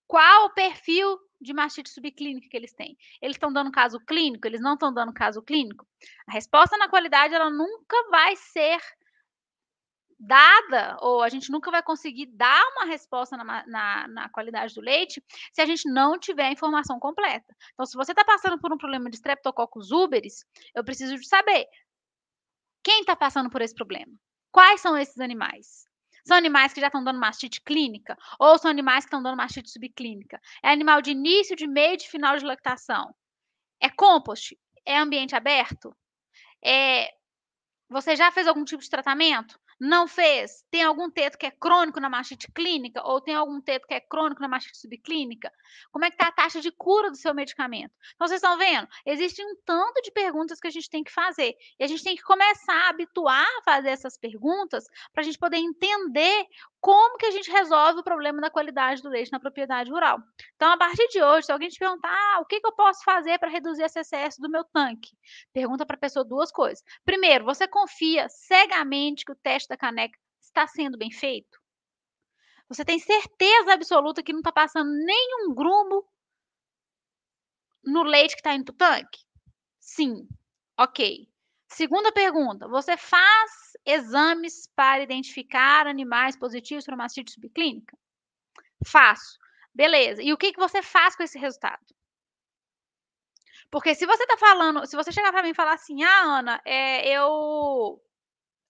Qual 0.08 0.46
o 0.46 0.54
perfil 0.54 1.20
de 1.40 1.54
mastite 1.54 1.90
subclínica 1.90 2.48
que 2.50 2.56
eles 2.56 2.74
têm? 2.74 2.98
Eles 3.22 3.36
estão 3.36 3.52
dando 3.52 3.72
caso 3.72 4.00
clínico? 4.00 4.48
Eles 4.48 4.62
não 4.62 4.74
estão 4.74 4.94
dando 4.94 5.14
caso 5.14 5.42
clínico? 5.42 5.86
A 6.28 6.32
resposta 6.32 6.78
na 6.78 6.90
qualidade 6.90 7.34
ela 7.34 7.50
nunca 7.50 8.10
vai 8.10 8.36
ser 8.38 8.80
dada, 10.20 10.98
ou 11.02 11.22
a 11.22 11.30
gente 11.30 11.52
nunca 11.52 11.70
vai 11.70 11.84
conseguir 11.84 12.26
dar 12.28 12.64
uma 12.72 12.86
resposta 12.86 13.38
na, 13.38 13.66
na, 13.68 14.08
na, 14.08 14.30
qualidade 14.30 14.74
do 14.74 14.82
leite 14.82 15.24
se 15.54 15.62
a 15.62 15.66
gente 15.66 15.90
não 15.90 16.18
tiver 16.18 16.48
a 16.48 16.52
informação 16.52 17.00
completa. 17.00 17.56
Então, 17.74 17.86
se 17.86 17.96
você 17.96 18.12
está 18.12 18.26
passando 18.26 18.60
por 18.60 18.74
um 18.74 18.78
problema 18.78 19.10
de 19.10 19.16
Streptococcus 19.18 19.92
uberis, 19.92 20.44
eu 20.74 20.84
preciso 20.84 21.16
de 21.16 21.28
saber 21.28 21.68
quem 22.84 23.02
está 23.02 23.16
passando 23.16 23.50
por 23.50 23.62
esse 23.62 23.76
problema. 23.76 24.14
Quais 24.52 24.82
são 24.82 24.98
esses 24.98 25.20
animais? 25.20 25.86
São 26.26 26.36
animais 26.36 26.74
que 26.74 26.82
já 26.82 26.88
estão 26.88 27.04
dando 27.04 27.20
mastite 27.20 27.62
clínica 27.62 28.18
ou 28.40 28.58
são 28.58 28.72
animais 28.72 29.06
que 29.06 29.10
estão 29.10 29.22
dando 29.22 29.38
mastite 29.38 29.70
subclínica? 29.70 30.42
É 30.64 30.70
animal 30.72 31.02
de 31.02 31.12
início, 31.12 31.56
de 31.56 31.68
meio 31.68 31.94
e 31.94 31.98
de 31.98 32.10
final 32.10 32.38
de 32.38 32.44
lactação? 32.44 33.14
É 33.80 33.90
compost? 33.90 34.58
É 34.86 34.98
ambiente 34.98 35.36
aberto? 35.36 35.96
É... 36.64 37.10
Você 37.90 38.16
já 38.16 38.32
fez 38.32 38.48
algum 38.48 38.66
tipo 38.66 38.82
de 38.82 38.90
tratamento? 38.90 39.58
Não 39.80 40.08
fez? 40.08 40.64
Tem 40.72 40.84
algum 40.84 41.10
teto 41.10 41.38
que 41.38 41.46
é 41.46 41.52
crônico 41.52 42.00
na 42.00 42.10
mastite 42.10 42.52
clínica? 42.52 43.02
Ou 43.06 43.22
tem 43.22 43.36
algum 43.36 43.62
teto 43.62 43.88
que 43.88 43.94
é 43.94 44.00
crônico 44.00 44.42
na 44.42 44.48
mastite 44.48 44.78
subclínica? 44.78 45.52
Como 45.92 46.04
é 46.04 46.10
que 46.10 46.16
está 46.16 46.28
a 46.28 46.32
taxa 46.32 46.60
de 46.60 46.72
cura 46.72 47.12
do 47.12 47.16
seu 47.16 47.34
medicamento? 47.34 47.94
Então, 48.16 48.28
vocês 48.28 48.42
estão 48.42 48.58
vendo? 48.58 48.88
Existe 49.06 49.44
um 49.44 49.56
tanto 49.64 50.02
de 50.02 50.12
perguntas 50.12 50.60
que 50.60 50.68
a 50.68 50.72
gente 50.72 50.90
tem 50.90 51.04
que 51.04 51.12
fazer. 51.12 51.56
E 51.80 51.84
a 51.84 51.88
gente 51.88 52.04
tem 52.04 52.16
que 52.16 52.24
começar 52.24 52.88
a 52.88 52.90
habituar 52.90 53.46
a 53.46 53.64
fazer 53.64 53.90
essas 53.90 54.18
perguntas 54.18 54.86
para 55.14 55.22
a 55.22 55.24
gente 55.24 55.38
poder 55.38 55.58
entender 55.58 56.48
como 56.88 57.18
que 57.18 57.26
a 57.26 57.32
gente 57.32 57.52
resolve 57.52 58.00
o 58.00 58.04
problema 58.04 58.40
da 58.40 58.50
qualidade 58.50 59.02
do 59.02 59.10
leite 59.10 59.30
na 59.30 59.42
propriedade 59.42 59.92
rural. 59.92 60.20
Então, 60.56 60.72
a 60.72 60.78
partir 60.78 61.06
de 61.10 61.22
hoje, 61.22 61.46
se 61.46 61.52
alguém 61.52 61.68
te 61.68 61.78
perguntar 61.78 62.10
ah, 62.10 62.40
o 62.40 62.46
que, 62.46 62.62
que 62.62 62.66
eu 62.66 62.72
posso 62.72 63.04
fazer 63.04 63.38
para 63.40 63.50
reduzir 63.50 63.84
a 63.84 63.90
CCS 63.90 64.38
do 64.40 64.50
meu 64.50 64.64
tanque, 64.64 65.10
pergunta 65.52 65.86
para 65.86 65.98
a 65.98 66.00
pessoa 66.00 66.24
duas 66.24 66.50
coisas. 66.50 66.82
Primeiro, 67.04 67.44
você 67.44 67.68
confia 67.68 68.30
cegamente 68.30 69.26
que 69.26 69.34
o 69.34 69.36
teste 69.36 69.68
da 69.68 69.76
caneca 69.76 70.18
está 70.40 70.66
sendo 70.66 70.98
bem 70.98 71.12
feito? 71.12 71.60
Você 72.70 72.86
tem 72.86 73.00
certeza 73.00 73.74
absoluta 73.74 74.24
que 74.24 74.32
não 74.32 74.40
está 74.40 74.54
passando 74.54 74.90
nenhum 74.90 75.54
grumo 75.54 76.08
no 77.84 78.04
leite 78.04 78.34
que 78.34 78.40
está 78.40 78.56
indo 78.56 78.74
para 78.74 78.74
o 78.74 79.02
tanque? 79.02 79.20
Sim. 79.82 80.26
Ok. 80.80 81.28
Segunda 81.68 82.12
pergunta: 82.12 82.68
você 82.68 82.98
faz 82.98 83.52
exames 83.86 84.68
para 84.76 85.04
identificar 85.04 85.88
animais 85.88 86.38
positivos 86.38 86.86
para 86.86 86.96
mastite 86.96 87.32
subclínica? 87.32 87.98
Faço. 88.86 89.38
Beleza. 89.74 90.24
E 90.24 90.34
o 90.34 90.38
que, 90.38 90.54
que 90.54 90.60
você 90.60 90.82
faz 90.82 91.16
com 91.16 91.24
esse 91.24 91.38
resultado? 91.38 91.86
Porque 93.70 93.94
se 93.94 94.06
você 94.06 94.24
está 94.24 94.38
falando, 94.38 94.86
se 94.86 94.96
você 94.96 95.12
chegar 95.12 95.32
para 95.32 95.44
mim 95.44 95.50
e 95.50 95.56
falar 95.56 95.74
assim, 95.74 96.04
ah, 96.04 96.40
Ana, 96.40 96.62
é, 96.66 97.10
eu 97.10 98.02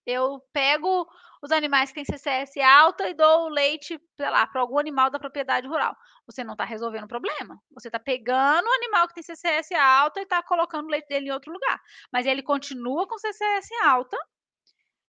eu 0.08 0.42
pego 0.54 1.06
os 1.44 1.52
animais 1.52 1.92
que 1.92 1.96
têm 1.96 2.06
CCS 2.06 2.58
alta 2.58 3.10
e 3.10 3.14
dou 3.14 3.46
o 3.46 3.50
leite, 3.50 4.00
sei 4.16 4.30
lá, 4.30 4.48
para 4.48 4.62
algum 4.62 4.80
animal 4.80 5.10
da 5.10 5.20
propriedade 5.20 5.68
rural. 5.68 5.94
Você 6.26 6.44
não 6.44 6.54
está 6.54 6.64
resolvendo 6.64 7.04
o 7.04 7.10
problema. 7.10 7.62
Você 7.72 7.90
está 7.90 8.00
pegando 8.00 8.66
o 8.66 8.74
animal 8.74 9.08
que 9.08 9.16
tem 9.16 9.24
CCS 9.24 9.74
alta 9.74 10.22
e 10.22 10.24
está 10.24 10.42
colocando 10.42 10.86
o 10.86 10.90
leite 10.90 11.08
dele 11.10 11.28
em 11.28 11.32
outro 11.32 11.52
lugar. 11.52 11.80
Mas 12.12 12.26
ele 12.26 12.42
continua 12.42 13.06
com 13.06 13.18
CCS 13.18 13.70
alta 13.84 14.18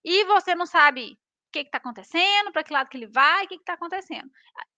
e 0.05 0.25
você 0.25 0.55
não 0.55 0.67
sabe 0.67 1.17
que 1.51 1.61
está 1.61 1.79
acontecendo, 1.79 2.53
para 2.53 2.63
que 2.63 2.73
lado 2.73 2.89
que 2.89 2.97
ele 2.97 3.07
vai, 3.07 3.45
o 3.45 3.49
que 3.49 3.55
está 3.55 3.75
acontecendo. 3.75 4.31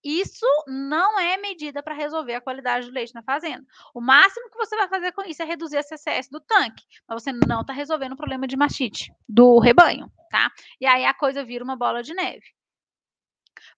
Isso 0.03 0.47
não 0.67 1.19
é 1.19 1.37
medida 1.37 1.83
para 1.83 1.95
resolver 1.95 2.35
a 2.35 2.41
qualidade 2.41 2.87
do 2.87 2.93
leite 2.93 3.15
na 3.15 3.23
fazenda. 3.23 3.65
O 3.95 4.01
máximo 4.01 4.51
que 4.51 4.57
você 4.57 4.77
vai 4.77 4.89
fazer 4.89 5.13
com 5.13 5.23
isso 5.23 5.43
é 5.43 5.45
reduzir 5.45 5.79
a 5.79 5.83
CCS 5.83 6.29
do 6.31 6.41
tanque, 6.41 6.85
mas 7.09 7.23
você 7.23 7.33
não 7.33 7.61
está 7.61 7.73
resolvendo 7.73 8.13
o 8.13 8.17
problema 8.17 8.47
de 8.47 8.57
mastite 8.57 9.13
do 9.29 9.59
rebanho, 9.59 10.11
tá? 10.31 10.51
E 10.81 10.87
aí 10.87 11.05
a 11.05 11.15
coisa 11.15 11.45
vira 11.45 11.65
uma 11.65 11.77
bola 11.77 12.03
de 12.03 12.15
neve. 12.15 12.47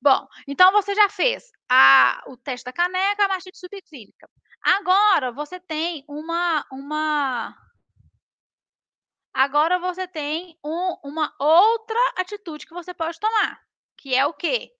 Bom, 0.00 0.26
então 0.46 0.70
você 0.72 0.94
já 0.94 1.08
fez 1.08 1.50
a, 1.68 2.22
o 2.26 2.36
teste 2.36 2.64
da 2.64 2.72
caneca, 2.72 3.24
a 3.24 3.28
mastite 3.28 3.58
subclínica. 3.58 4.28
Agora 4.62 5.32
você 5.32 5.58
tem 5.58 6.04
uma, 6.06 6.64
uma 6.70 7.56
Agora 9.34 9.78
você 9.78 10.06
tem 10.06 10.58
um, 10.64 10.96
uma 11.02 11.34
outra 11.38 11.98
atitude 12.16 12.66
que 12.66 12.74
você 12.74 12.92
pode 12.92 13.18
tomar, 13.18 13.60
que 13.96 14.14
é 14.14 14.26
o 14.26 14.34
quê? 14.34 14.70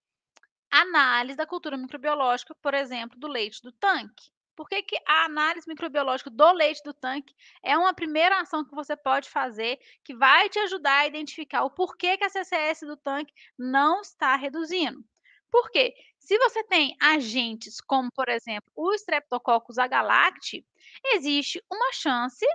Análise 0.70 1.36
da 1.36 1.46
cultura 1.46 1.76
microbiológica, 1.76 2.54
por 2.56 2.74
exemplo, 2.74 3.18
do 3.18 3.28
leite 3.28 3.62
do 3.62 3.72
tanque. 3.72 4.30
Por 4.54 4.68
que, 4.68 4.82
que 4.82 4.96
a 5.08 5.24
análise 5.24 5.66
microbiológica 5.66 6.30
do 6.30 6.52
leite 6.52 6.82
do 6.84 6.92
tanque 6.92 7.34
é 7.64 7.76
uma 7.76 7.94
primeira 7.94 8.40
ação 8.40 8.64
que 8.64 8.74
você 8.74 8.94
pode 8.94 9.30
fazer 9.30 9.78
que 10.04 10.14
vai 10.14 10.48
te 10.50 10.58
ajudar 10.58 10.98
a 10.98 11.06
identificar 11.06 11.64
o 11.64 11.70
porquê 11.70 12.18
que 12.18 12.24
a 12.24 12.28
CCS 12.28 12.80
do 12.86 12.96
tanque 12.96 13.32
não 13.58 14.02
está 14.02 14.36
reduzindo? 14.36 15.02
Por 15.50 15.70
quê? 15.70 15.94
Se 16.18 16.38
você 16.38 16.62
tem 16.64 16.96
agentes 17.00 17.80
como, 17.80 18.10
por 18.14 18.28
exemplo, 18.28 18.70
o 18.74 18.92
Streptococcus 18.94 19.78
agalacti, 19.78 20.66
existe 21.14 21.62
uma 21.70 21.92
chance 21.92 22.46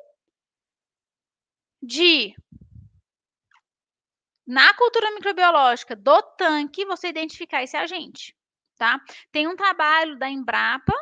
de 1.82 2.36
na 4.46 4.74
cultura 4.74 5.12
microbiológica 5.12 5.96
do 5.96 6.22
tanque 6.38 6.86
você 6.86 7.10
identificar 7.10 7.64
esse 7.64 7.76
agente, 7.76 8.34
tá? 8.78 9.02
Tem 9.30 9.46
um 9.46 9.58
trabalho 9.58 10.18
da 10.18 10.30
Embrapa 10.30 10.94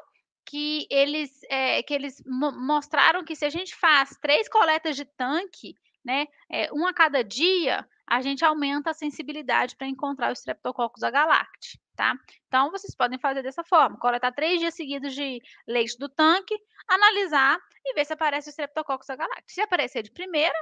que 0.43 0.87
eles, 0.89 1.41
é, 1.49 1.83
que 1.83 1.93
eles 1.93 2.21
mo 2.25 2.51
mostraram 2.51 3.23
que 3.23 3.35
se 3.35 3.45
a 3.45 3.49
gente 3.49 3.75
faz 3.75 4.17
três 4.21 4.49
coletas 4.49 4.95
de 4.95 5.05
tanque, 5.05 5.75
né, 6.03 6.27
é, 6.49 6.71
a 6.71 6.93
cada 6.93 7.23
dia, 7.23 7.87
a 8.07 8.21
gente 8.21 8.43
aumenta 8.43 8.91
a 8.91 8.93
sensibilidade 8.93 9.75
para 9.75 9.87
encontrar 9.87 10.29
o 10.29 10.33
Streptococcus 10.33 11.03
agalacti, 11.03 11.79
tá? 11.95 12.13
Então, 12.47 12.71
vocês 12.71 12.95
podem 12.95 13.17
fazer 13.17 13.41
dessa 13.41 13.63
forma, 13.63 13.97
coletar 13.97 14.31
três 14.31 14.59
dias 14.59 14.73
seguidos 14.75 15.13
de 15.13 15.41
leite 15.67 15.97
do 15.97 16.09
tanque, 16.09 16.55
analisar 16.87 17.59
e 17.85 17.93
ver 17.93 18.05
se 18.05 18.13
aparece 18.13 18.49
o 18.49 18.51
Streptococcus 18.51 19.09
agalacti. 19.09 19.53
Se 19.53 19.61
aparecer 19.61 20.03
de 20.03 20.11
primeira, 20.11 20.55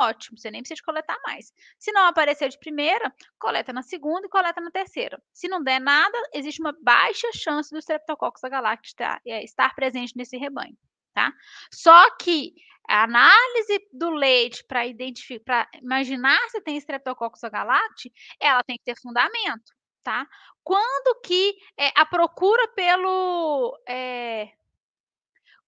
ótimo, 0.00 0.38
você 0.38 0.50
nem 0.50 0.62
precisa 0.62 0.82
coletar 0.84 1.18
mais. 1.24 1.52
Se 1.78 1.92
não 1.92 2.06
aparecer 2.06 2.48
de 2.48 2.58
primeira, 2.58 3.12
coleta 3.38 3.72
na 3.72 3.82
segunda 3.82 4.26
e 4.26 4.30
coleta 4.30 4.60
na 4.60 4.70
terceira. 4.70 5.20
Se 5.32 5.48
não 5.48 5.62
der 5.62 5.80
nada, 5.80 6.16
existe 6.34 6.60
uma 6.60 6.74
baixa 6.82 7.28
chance 7.34 7.70
do 7.70 7.78
Streptococcus 7.78 8.44
agalacti 8.44 8.88
estar, 8.88 9.20
é, 9.26 9.42
estar 9.44 9.74
presente 9.74 10.16
nesse 10.16 10.36
rebanho, 10.36 10.76
tá? 11.12 11.32
Só 11.72 12.16
que 12.16 12.54
a 12.88 13.04
análise 13.04 13.88
do 13.92 14.10
leite 14.10 14.64
para 14.66 14.86
identificar, 14.86 15.68
para 15.70 15.80
imaginar 15.80 16.40
se 16.48 16.60
tem 16.60 16.76
Streptococcus 16.76 17.44
agalacti, 17.44 18.12
ela 18.40 18.62
tem 18.64 18.76
que 18.76 18.84
ter 18.84 19.00
fundamento, 19.00 19.72
tá? 20.02 20.26
Quando 20.62 21.20
que 21.20 21.56
é, 21.76 21.92
a 21.96 22.06
procura 22.06 22.68
pelo 22.68 23.78
é, 23.88 24.52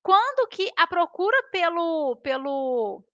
quando 0.03 0.49
que 0.49 0.71
a 0.77 0.87
procura 0.87 1.43
pelo 1.51 2.17
pelo 2.17 3.05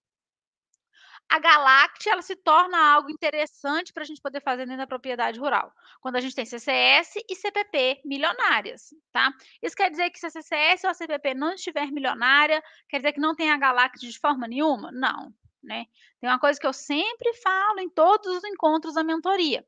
a 1.29 1.37
Galacte 1.37 2.09
ela 2.09 2.23
se 2.23 2.35
torna 2.35 2.91
algo 2.91 3.11
interessante 3.11 3.93
para 3.93 4.01
a 4.01 4.05
gente 4.05 4.19
poder 4.19 4.41
fazer 4.41 4.65
dentro 4.65 4.79
da 4.79 4.87
propriedade 4.87 5.39
rural. 5.39 5.71
Quando 6.01 6.15
a 6.15 6.21
gente 6.21 6.33
tem 6.33 6.43
CCS 6.43 7.23
e 7.29 7.35
CPP 7.35 8.01
milionárias, 8.03 8.95
tá? 9.11 9.31
Isso 9.61 9.75
quer 9.75 9.91
dizer 9.91 10.09
que 10.09 10.19
se 10.19 10.25
a 10.25 10.31
CCS 10.31 10.85
ou 10.85 10.89
a 10.89 10.93
CPP 10.95 11.35
não 11.35 11.53
estiver 11.53 11.91
milionária, 11.91 12.63
quer 12.89 12.97
dizer 12.97 13.13
que 13.13 13.19
não 13.19 13.35
tem 13.35 13.51
a 13.51 13.57
Galacte 13.57 14.09
de 14.09 14.19
forma 14.19 14.47
nenhuma? 14.47 14.91
Não, 14.91 15.31
né? 15.61 15.85
Tem 16.19 16.27
uma 16.27 16.39
coisa 16.39 16.59
que 16.59 16.65
eu 16.65 16.73
sempre 16.73 17.31
falo 17.35 17.79
em 17.79 17.89
todos 17.89 18.37
os 18.37 18.43
encontros 18.43 18.95
da 18.95 19.03
mentoria. 19.03 19.63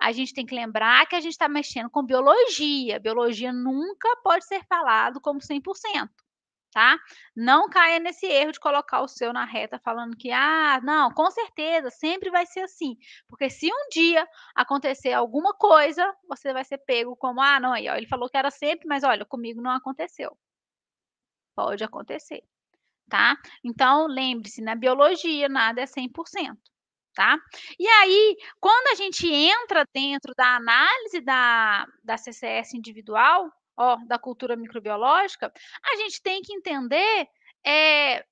A 0.00 0.12
gente 0.12 0.32
tem 0.32 0.46
que 0.46 0.54
lembrar 0.54 1.06
que 1.06 1.14
a 1.14 1.20
gente 1.20 1.32
está 1.32 1.48
mexendo 1.48 1.90
com 1.90 2.02
biologia. 2.02 2.98
Biologia 2.98 3.52
nunca 3.52 4.08
pode 4.24 4.46
ser 4.46 4.64
falado 4.64 5.20
como 5.20 5.40
100% 5.40 6.08
tá? 6.70 6.98
Não 7.34 7.68
caia 7.68 7.98
nesse 7.98 8.26
erro 8.26 8.52
de 8.52 8.60
colocar 8.60 9.02
o 9.02 9.08
seu 9.08 9.32
na 9.32 9.44
reta 9.44 9.78
falando 9.78 10.16
que, 10.16 10.30
ah, 10.30 10.80
não, 10.82 11.12
com 11.12 11.30
certeza, 11.30 11.90
sempre 11.90 12.30
vai 12.30 12.46
ser 12.46 12.60
assim. 12.60 12.96
Porque 13.28 13.50
se 13.50 13.66
um 13.66 13.88
dia 13.92 14.26
acontecer 14.54 15.12
alguma 15.12 15.52
coisa, 15.54 16.14
você 16.28 16.52
vai 16.52 16.64
ser 16.64 16.78
pego 16.78 17.16
como, 17.16 17.40
ah, 17.40 17.60
não, 17.60 17.72
aí, 17.72 17.88
ó, 17.88 17.94
ele 17.96 18.06
falou 18.06 18.28
que 18.28 18.36
era 18.36 18.50
sempre, 18.50 18.86
mas 18.88 19.04
olha, 19.04 19.24
comigo 19.24 19.60
não 19.60 19.70
aconteceu. 19.72 20.36
Pode 21.54 21.84
acontecer, 21.84 22.42
tá? 23.08 23.36
Então, 23.64 24.06
lembre-se, 24.06 24.62
na 24.62 24.74
biologia 24.74 25.48
nada 25.48 25.82
é 25.82 25.86
100%. 25.86 26.56
Tá? 27.14 27.36
E 27.78 27.86
aí, 27.86 28.36
quando 28.60 28.86
a 28.92 28.94
gente 28.94 29.26
entra 29.26 29.84
dentro 29.92 30.32
da 30.36 30.56
análise 30.56 31.20
da, 31.20 31.84
da 32.04 32.16
CCS 32.16 32.74
individual, 32.74 33.50
ó, 33.76 33.96
da 34.06 34.18
cultura 34.18 34.56
microbiológica, 34.56 35.52
a 35.84 35.96
gente 35.96 36.22
tem 36.22 36.40
que 36.40 36.54
entender 36.54 37.26
é, 37.66 38.24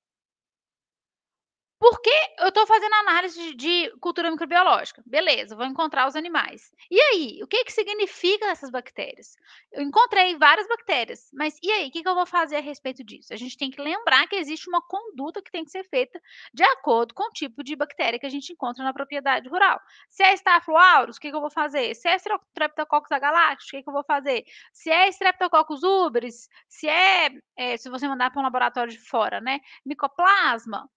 por 1.78 2.00
que 2.00 2.10
eu 2.38 2.48
estou 2.48 2.66
fazendo 2.66 2.92
análise 2.94 3.54
de 3.54 3.90
cultura 4.00 4.30
microbiológica? 4.30 5.02
Beleza, 5.06 5.54
vou 5.54 5.64
encontrar 5.64 6.08
os 6.08 6.16
animais. 6.16 6.72
E 6.90 7.00
aí, 7.00 7.40
o 7.42 7.46
que, 7.46 7.64
que 7.64 7.72
significa 7.72 8.46
essas 8.46 8.70
bactérias? 8.70 9.36
Eu 9.70 9.82
encontrei 9.82 10.36
várias 10.36 10.66
bactérias, 10.66 11.30
mas 11.32 11.56
e 11.62 11.70
aí, 11.70 11.88
o 11.88 11.90
que, 11.90 12.02
que 12.02 12.08
eu 12.08 12.14
vou 12.16 12.26
fazer 12.26 12.56
a 12.56 12.60
respeito 12.60 13.04
disso? 13.04 13.32
A 13.32 13.36
gente 13.36 13.56
tem 13.56 13.70
que 13.70 13.80
lembrar 13.80 14.26
que 14.26 14.36
existe 14.36 14.68
uma 14.68 14.82
conduta 14.82 15.40
que 15.40 15.52
tem 15.52 15.64
que 15.64 15.70
ser 15.70 15.84
feita 15.84 16.20
de 16.52 16.64
acordo 16.64 17.14
com 17.14 17.28
o 17.28 17.32
tipo 17.32 17.62
de 17.62 17.76
bactéria 17.76 18.18
que 18.18 18.26
a 18.26 18.30
gente 18.30 18.52
encontra 18.52 18.82
na 18.82 18.92
propriedade 18.92 19.48
rural. 19.48 19.80
Se 20.10 20.24
é 20.24 20.34
Staphylococcus, 20.34 21.16
o 21.16 21.20
que, 21.20 21.30
que 21.30 21.36
eu 21.36 21.40
vou 21.40 21.50
fazer? 21.50 21.94
Se 21.94 22.08
é 22.08 22.16
Streptococcus 22.16 23.12
agalactus, 23.12 23.68
o 23.68 23.70
que, 23.70 23.82
que 23.82 23.88
eu 23.88 23.94
vou 23.94 24.04
fazer? 24.04 24.44
Se 24.72 24.90
é 24.90 25.08
Streptococcus 25.08 25.82
ubris, 25.84 26.48
se 26.68 26.88
é, 26.88 27.30
é 27.56 27.76
se 27.76 27.88
você 27.88 28.08
mandar 28.08 28.30
para 28.30 28.40
um 28.40 28.44
laboratório 28.44 28.92
de 28.92 28.98
fora, 28.98 29.40
né? 29.40 29.60
Micoplasma, 29.86 30.88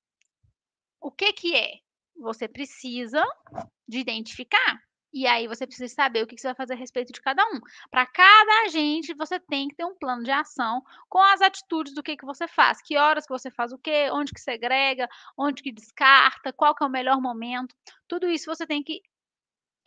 o 1.02 1.12
que 1.12 1.34
que 1.34 1.56
é? 1.56 1.80
Você 2.16 2.48
precisa 2.48 3.24
de 3.88 4.00
identificar. 4.00 4.80
E 5.14 5.28
aí 5.28 5.46
você 5.46 5.68
precisa 5.68 5.94
saber 5.94 6.24
o 6.24 6.28
que 6.28 6.38
você 6.38 6.48
vai 6.48 6.56
fazer 6.56 6.74
a 6.74 6.78
respeito 6.78 7.12
de 7.12 7.20
cada 7.20 7.44
um. 7.44 7.60
Para 7.90 8.06
cada 8.06 8.66
agente, 8.66 9.14
você 9.14 9.40
tem 9.40 9.68
que 9.68 9.76
ter 9.76 9.84
um 9.84 9.96
plano 9.96 10.24
de 10.24 10.32
ação 10.32 10.82
com 11.10 11.20
as 11.20 11.42
atitudes 11.42 11.94
do 11.94 12.02
que, 12.02 12.16
que 12.16 12.26
você 12.26 12.48
faz, 12.48 12.82
que 12.82 12.98
horas 12.98 13.26
que 13.26 13.34
você 13.34 13.52
faz 13.52 13.74
o 13.74 13.78
quê, 13.78 14.10
onde 14.14 14.32
que 14.32 14.40
segrega, 14.40 15.10
onde 15.38 15.62
que 15.62 15.72
descarta, 15.72 16.54
qual 16.54 16.74
que 16.74 16.84
é 16.84 16.88
o 16.88 16.90
melhor 16.90 17.20
momento. 17.20 17.76
Tudo 18.08 18.30
isso 18.30 18.46
você 18.46 18.66
tem 18.66 18.82
que 18.82 19.02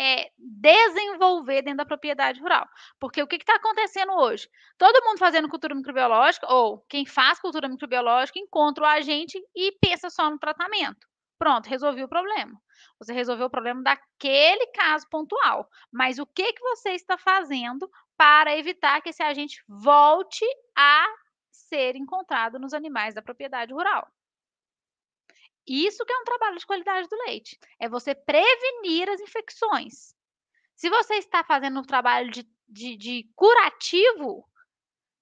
é 0.01 0.31
desenvolver 0.39 1.63
dentro 1.63 1.79
da 1.79 1.87
propriedade 1.87 2.41
rural. 2.41 2.69
Porque 2.99 3.23
o 3.23 3.27
que 3.27 3.37
está 3.37 3.57
acontecendo 3.57 4.13
hoje? 4.13 4.49
Todo 4.77 5.05
mundo 5.05 5.19
fazendo 5.19 5.49
cultura 5.49 5.75
microbiológica, 5.75 6.47
ou 6.53 6.85
quem 6.89 7.07
faz 7.07 7.39
cultura 7.41 7.69
microbiológica, 7.69 8.39
encontra 8.39 8.85
o 8.85 8.87
agente 8.87 9.39
e 9.55 9.73
pensa 9.81 10.11
só 10.11 10.31
no 10.31 10.39
tratamento. 10.39 11.07
Pronto, 11.39 11.69
resolvi 11.69 12.03
o 12.03 12.09
problema. 12.09 12.61
Você 12.99 13.13
resolveu 13.13 13.47
o 13.47 13.51
problema 13.51 13.83
daquele 13.83 14.67
caso 14.69 15.07
pontual. 15.11 15.69
Mas 15.93 16.19
o 16.19 16.27
que, 16.27 16.53
que 16.53 16.63
você 16.63 16.91
está 16.91 17.19
fazendo 17.19 17.89
para 18.17 18.57
evitar 18.57 19.01
que 19.01 19.11
esse 19.11 19.23
agente 19.23 19.63
volte 19.69 20.45
a 20.77 21.07
ser 21.51 21.97
encontrado 21.97 22.59
nos 22.59 22.73
animais 22.73 23.15
da 23.15 23.23
propriedade 23.23 23.73
rural? 23.73 24.09
Isso 25.67 26.05
que 26.05 26.13
é 26.13 26.19
um 26.19 26.25
trabalho 26.25 26.59
de 26.59 26.67
qualidade 26.67 27.09
do 27.09 27.17
leite. 27.27 27.59
É 27.81 27.89
você 27.89 28.15
prevenir 28.15 29.09
as 29.09 29.21
infecções. 29.21 30.15
Se 30.77 30.91
você 30.91 31.15
está 31.15 31.43
fazendo 31.45 31.81
um 31.81 31.85
trabalho 31.85 32.31
de, 32.31 32.47
de, 32.69 32.97
de 32.97 33.31
curativo, 33.35 34.45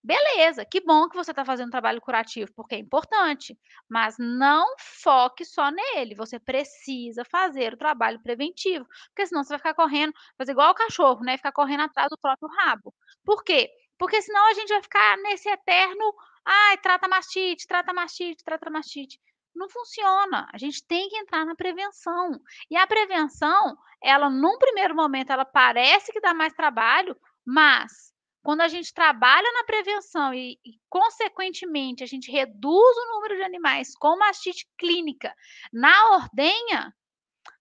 beleza, 0.02 0.64
que 0.64 0.80
bom 0.80 1.08
que 1.08 1.16
você 1.16 1.30
está 1.30 1.44
fazendo 1.44 1.68
um 1.68 1.70
trabalho 1.70 2.00
curativo, 2.00 2.50
porque 2.54 2.74
é 2.74 2.78
importante. 2.78 3.56
Mas 3.88 4.16
não 4.18 4.74
foque 4.78 5.44
só 5.44 5.70
nele. 5.70 6.14
Você 6.16 6.40
precisa 6.40 7.24
fazer 7.24 7.74
o 7.74 7.78
trabalho 7.78 8.20
preventivo. 8.22 8.86
Porque 9.08 9.26
senão 9.26 9.44
você 9.44 9.50
vai 9.50 9.58
ficar 9.58 9.74
correndo, 9.74 10.12
fazer 10.36 10.52
igual 10.52 10.72
o 10.72 10.74
cachorro, 10.74 11.22
né? 11.22 11.36
Ficar 11.36 11.52
correndo 11.52 11.82
atrás 11.82 12.08
do 12.10 12.18
próprio 12.18 12.48
rabo. 12.48 12.92
Por 13.24 13.44
quê? 13.44 13.70
Porque 13.98 14.20
senão 14.20 14.44
a 14.48 14.54
gente 14.54 14.70
vai 14.70 14.82
ficar 14.82 15.16
nesse 15.18 15.48
eterno. 15.48 16.12
Ai, 16.44 16.78
trata 16.78 17.06
mastite, 17.06 17.66
trata 17.68 17.92
mastite, 17.92 18.42
trata 18.42 18.68
mastite 18.70 19.20
não 19.54 19.68
funciona. 19.68 20.48
A 20.52 20.58
gente 20.58 20.84
tem 20.86 21.08
que 21.08 21.16
entrar 21.16 21.44
na 21.44 21.54
prevenção. 21.54 22.40
E 22.70 22.76
a 22.76 22.86
prevenção, 22.86 23.76
ela 24.02 24.28
num 24.30 24.58
primeiro 24.58 24.94
momento 24.94 25.30
ela 25.30 25.44
parece 25.44 26.12
que 26.12 26.20
dá 26.20 26.34
mais 26.34 26.52
trabalho, 26.52 27.16
mas 27.44 28.12
quando 28.42 28.60
a 28.60 28.68
gente 28.68 28.92
trabalha 28.92 29.50
na 29.52 29.64
prevenção 29.64 30.34
e, 30.34 30.58
e, 30.64 30.80
consequentemente 30.88 32.02
a 32.02 32.06
gente 32.06 32.30
reduz 32.30 32.96
o 32.96 33.14
número 33.14 33.36
de 33.36 33.42
animais 33.42 33.94
com 33.96 34.18
mastite 34.18 34.68
clínica 34.76 35.32
na 35.72 36.16
ordenha, 36.16 36.94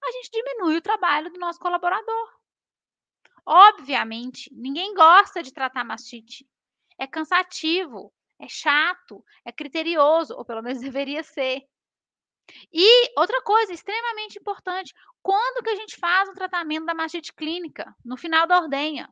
a 0.03 0.11
gente 0.11 0.31
diminui 0.31 0.77
o 0.77 0.81
trabalho 0.81 1.31
do 1.31 1.39
nosso 1.39 1.59
colaborador. 1.59 2.41
Obviamente, 3.45 4.51
ninguém 4.53 4.93
gosta 4.93 5.41
de 5.43 5.53
tratar 5.53 5.83
mastite. 5.83 6.47
É 6.99 7.07
cansativo, 7.07 8.13
é 8.39 8.47
chato, 8.47 9.23
é 9.45 9.51
criterioso, 9.51 10.35
ou 10.35 10.45
pelo 10.45 10.61
menos 10.61 10.81
deveria 10.81 11.23
ser. 11.23 11.61
E 12.71 13.11
outra 13.17 13.41
coisa 13.41 13.73
extremamente 13.73 14.39
importante, 14.39 14.93
quando 15.21 15.63
que 15.63 15.69
a 15.69 15.75
gente 15.75 15.97
faz 15.97 16.29
o 16.29 16.33
tratamento 16.33 16.85
da 16.85 16.93
mastite 16.93 17.33
clínica? 17.33 17.95
No 18.03 18.17
final 18.17 18.47
da 18.47 18.59
ordenha. 18.59 19.09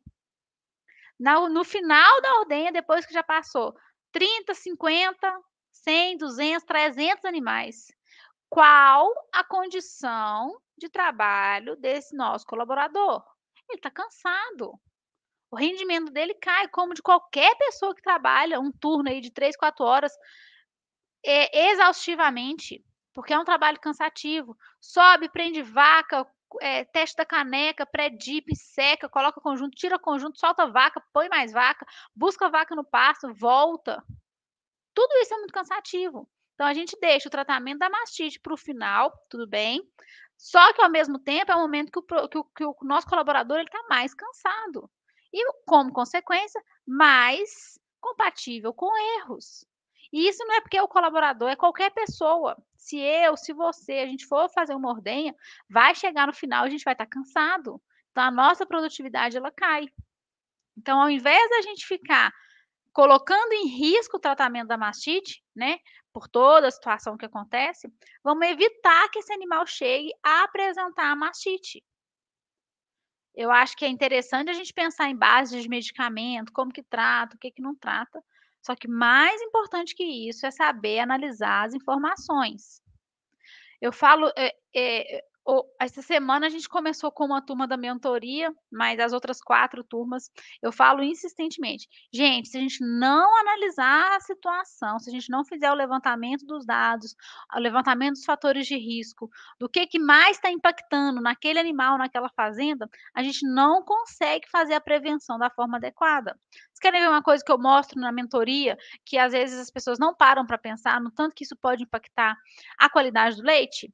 No, 1.20 1.50
no 1.50 1.64
final 1.64 2.22
da 2.22 2.36
ordenha, 2.40 2.72
depois 2.72 3.06
que 3.06 3.14
já 3.14 3.24
passou 3.24 3.76
30, 4.12 4.54
50, 4.54 5.42
100, 5.72 6.18
200, 6.18 6.64
300 6.64 7.26
animais. 7.26 7.88
Qual 8.50 9.12
a 9.32 9.44
condição 9.44 10.60
de 10.78 10.90
trabalho 10.90 11.76
desse 11.76 12.16
nosso 12.16 12.46
colaborador? 12.46 13.24
Ele 13.70 13.78
está 13.78 13.92
cansado. 13.92 14.74
O 15.52 15.56
rendimento 15.56 16.12
dele 16.12 16.34
cai, 16.36 16.68
como 16.68 16.94
de 16.94 17.02
qualquer 17.02 17.56
pessoa 17.58 17.94
que 17.94 18.02
trabalha 18.02 18.60
um 18.60 18.72
turno 18.72 19.10
aí 19.10 19.20
de 19.20 19.32
3, 19.32 19.56
4 19.56 19.84
horas 19.84 20.12
é, 21.26 21.72
exaustivamente 21.72 22.84
porque 23.20 23.34
é 23.34 23.40
um 23.40 23.44
trabalho 23.44 23.78
cansativo. 23.82 24.58
Sobe, 24.80 25.28
prende 25.28 25.62
vaca, 25.62 26.26
é, 26.62 26.86
testa 26.86 27.26
caneca, 27.26 27.86
pré-dip, 27.86 28.56
seca, 28.56 29.10
coloca 29.10 29.42
conjunto, 29.42 29.76
tira 29.76 30.00
conjunto, 30.00 30.40
solta 30.40 30.66
vaca, 30.68 31.04
põe 31.12 31.28
mais 31.28 31.52
vaca, 31.52 31.86
busca 32.16 32.50
vaca 32.50 32.74
no 32.78 32.84
pasto, 32.86 33.34
volta. 33.34 34.02
Tudo 34.94 35.12
isso 35.18 35.34
é 35.34 35.38
muito 35.38 35.54
cansativo. 35.54 36.30
Então 36.54 36.66
a 36.66 36.74
gente 36.74 36.98
deixa 37.02 37.28
o 37.28 37.32
tratamento 37.32 37.80
da 37.80 37.90
mastite 37.90 38.40
para 38.40 38.54
o 38.54 38.58
final, 38.58 39.12
tudo 39.30 39.46
bem. 39.46 39.82
Só 40.38 40.72
que 40.72 40.82
ao 40.82 40.90
mesmo 40.90 41.20
tempo 41.20 41.52
é 41.52 41.56
o 41.58 41.60
momento 41.60 41.92
que 41.92 42.00
o, 42.00 42.30
que 42.30 42.38
o, 42.38 42.44
que 42.46 42.64
o 42.64 42.76
nosso 42.84 43.06
colaborador 43.06 43.60
está 43.60 43.84
mais 43.90 44.14
cansado. 44.14 44.90
E, 45.34 45.46
como 45.66 45.92
consequência, 45.92 46.64
mais 46.88 47.78
compatível 48.00 48.74
com 48.74 48.90
erros. 49.20 49.66
E 50.14 50.26
isso 50.26 50.42
não 50.46 50.56
é 50.56 50.62
porque 50.62 50.80
o 50.80 50.88
colaborador, 50.88 51.50
é 51.50 51.58
qualquer 51.58 51.92
pessoa. 51.92 52.58
Se 52.80 52.98
eu, 52.98 53.36
se 53.36 53.52
você, 53.52 53.92
a 54.00 54.06
gente 54.06 54.26
for 54.26 54.50
fazer 54.50 54.74
uma 54.74 54.90
ordenha, 54.90 55.36
vai 55.70 55.94
chegar 55.94 56.26
no 56.26 56.34
final, 56.34 56.64
a 56.64 56.70
gente 56.70 56.84
vai 56.84 56.94
estar 56.94 57.06
cansado. 57.06 57.80
Então, 58.10 58.24
a 58.24 58.32
nossa 58.32 58.66
produtividade, 58.66 59.36
ela 59.36 59.52
cai. 59.52 59.86
Então, 60.78 61.02
ao 61.02 61.10
invés 61.10 61.50
da 61.50 61.62
gente 61.62 61.86
ficar 61.86 62.34
colocando 62.94 63.52
em 63.52 63.68
risco 63.68 64.16
o 64.16 64.20
tratamento 64.20 64.70
da 64.70 64.78
mastite, 64.78 65.44
né, 65.54 65.80
por 66.14 66.30
toda 66.30 66.68
a 66.68 66.72
situação 66.72 67.18
que 67.18 67.26
acontece, 67.26 67.92
vamos 68.24 68.48
evitar 68.48 69.10
que 69.10 69.20
esse 69.20 69.34
animal 69.34 69.68
chegue 69.68 70.12
a 70.24 70.44
apresentar 70.44 71.12
a 71.12 71.16
mastite. 71.18 71.84
Eu 73.36 73.52
acho 73.52 73.76
que 73.76 73.84
é 73.86 73.90
interessante 73.90 74.50
a 74.50 74.54
gente 74.54 74.74
pensar 74.74 75.10
em 75.10 75.16
bases 75.16 75.62
de 75.62 75.70
medicamento, 75.70 76.52
como 76.54 76.72
que 76.72 76.82
trata, 76.82 77.36
o 77.36 77.40
que 77.40 77.52
que 77.52 77.62
não 77.62 77.76
trata, 77.76 78.24
só 78.62 78.76
que 78.76 78.88
mais 78.88 79.42
importante 79.42 79.96
que 79.96 80.04
isso 80.04 80.46
é 80.46 80.52
saber 80.52 81.00
analisar 81.00 81.66
as 81.66 81.74
informações. 81.74 82.82
Eu 83.82 83.94
falo, 83.94 84.32
é, 84.38 85.24
essa 85.80 86.02
semana 86.02 86.48
a 86.48 86.50
gente 86.50 86.68
começou 86.68 87.12
com 87.12 87.26
uma 87.26 87.42
turma 87.42 87.68
da 87.68 87.78
mentoria, 87.78 88.54
mas 88.72 89.00
as 89.00 89.14
outras 89.14 89.42
quatro 89.42 89.84
turmas 89.84 90.30
eu 90.62 90.72
falo 90.72 91.02
insistentemente. 91.02 91.88
Gente, 92.14 92.50
se 92.50 92.58
a 92.58 92.62
gente 92.62 92.84
não 92.84 93.40
analisar 93.40 94.16
a 94.16 94.20
situação, 94.20 95.00
se 95.00 95.10
a 95.10 95.14
gente 95.14 95.30
não 95.30 95.46
fizer 95.46 95.72
o 95.72 95.76
levantamento 95.76 96.46
dos 96.46 96.66
dados, 96.66 97.16
o 97.56 97.60
levantamento 97.60 98.14
dos 98.14 98.26
fatores 98.26 98.68
de 98.68 98.78
risco, 98.78 99.30
do 99.60 99.70
que, 99.70 99.88
que 99.88 100.00
mais 100.00 100.38
está 100.38 100.52
impactando 100.52 101.22
naquele 101.22 101.60
animal, 101.60 101.98
naquela 101.98 102.30
fazenda, 102.30 102.90
a 103.14 103.24
gente 103.24 103.48
não 103.48 103.84
consegue 103.84 104.48
fazer 104.50 104.74
a 104.74 104.82
prevenção 104.82 105.40
da 105.40 105.50
forma 105.50 105.78
adequada. 105.78 106.38
Vocês 106.52 106.80
querem 106.80 107.02
ver 107.02 107.10
uma 107.10 107.24
coisa 107.24 107.44
que 107.44 107.52
eu 107.52 107.58
mostro 107.58 108.00
na 108.00 108.12
mentoria, 108.12 108.78
que 109.06 109.18
às 109.18 109.32
vezes 109.32 109.60
as 109.60 109.72
pessoas 109.72 110.00
não 110.00 110.14
param 110.14 110.46
para 110.46 110.58
pensar 110.58 111.02
no 111.02 111.12
tanto 111.12 111.36
que 111.36 111.44
isso 111.44 111.56
pode 111.56 111.84
impactar 111.84 112.36
a 112.78 112.90
qualidade 112.90 113.38
do 113.38 113.44
leite? 113.44 113.94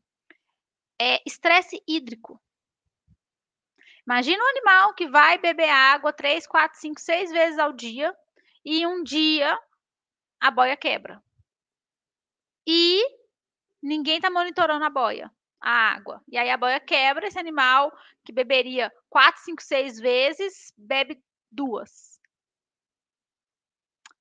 É 1.00 1.22
estresse 1.26 1.82
hídrico. 1.88 2.42
Imagina 4.06 4.44
um 4.44 4.50
animal 4.50 4.94
que 4.94 5.08
vai 5.08 5.38
beber 5.38 5.70
água 5.70 6.14
3, 6.14 6.46
4, 6.46 6.80
5, 6.80 7.02
6 7.02 7.32
vezes 7.32 7.60
ao 7.60 7.74
dia 7.74 8.16
e 8.64 8.86
um 8.86 9.04
dia 9.04 9.58
a 10.40 10.52
boia 10.52 10.78
quebra. 10.78 11.22
E 12.68 13.02
ninguém 13.82 14.18
está 14.18 14.30
monitorando 14.30 14.86
a 14.86 14.90
boia, 14.90 15.32
a 15.60 15.94
água. 15.94 16.24
E 16.28 16.38
aí 16.38 16.50
a 16.50 16.58
boia 16.58 16.80
quebra, 16.80 17.28
esse 17.28 17.40
animal 17.40 17.92
que 18.24 18.32
beberia 18.32 18.92
4, 19.10 19.42
5, 19.44 19.64
6 19.64 20.00
vezes, 20.00 20.74
bebe 20.78 21.22
duas. 21.52 22.20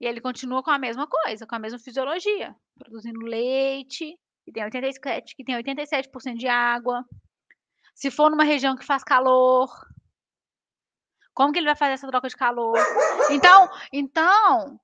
E 0.01 0.07
ele 0.07 0.21
continua 0.21 0.63
com 0.63 0.71
a 0.71 0.79
mesma 0.79 1.07
coisa, 1.07 1.47
com 1.47 1.55
a 1.55 1.59
mesma 1.59 1.79
fisiologia, 1.79 2.55
produzindo 2.79 3.21
leite, 3.21 4.19
que 4.45 4.53
tem 4.53 4.63
87%, 4.65 5.25
que 5.37 5.45
tem 5.45 5.57
87% 5.57 6.37
de 6.37 6.47
água. 6.47 7.05
Se 7.95 8.11
for 8.11 8.31
numa 8.31 8.45
região 8.45 8.77
que 8.77 8.85
faz 8.85 9.03
calor, 9.03 9.71
como 11.33 11.53
que 11.53 11.59
ele 11.59 11.67
vai 11.67 11.77
fazer 11.77 11.93
essa 11.93 12.09
troca 12.09 12.29
de 12.29 12.37
calor? 12.37 12.79
Então, 13.31 13.69
então, 13.93 14.81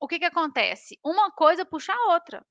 o 0.00 0.08
que 0.08 0.18
que 0.18 0.24
acontece? 0.24 0.98
Uma 1.04 1.30
coisa 1.30 1.64
puxa 1.64 1.92
a 1.92 2.12
outra. 2.12 2.44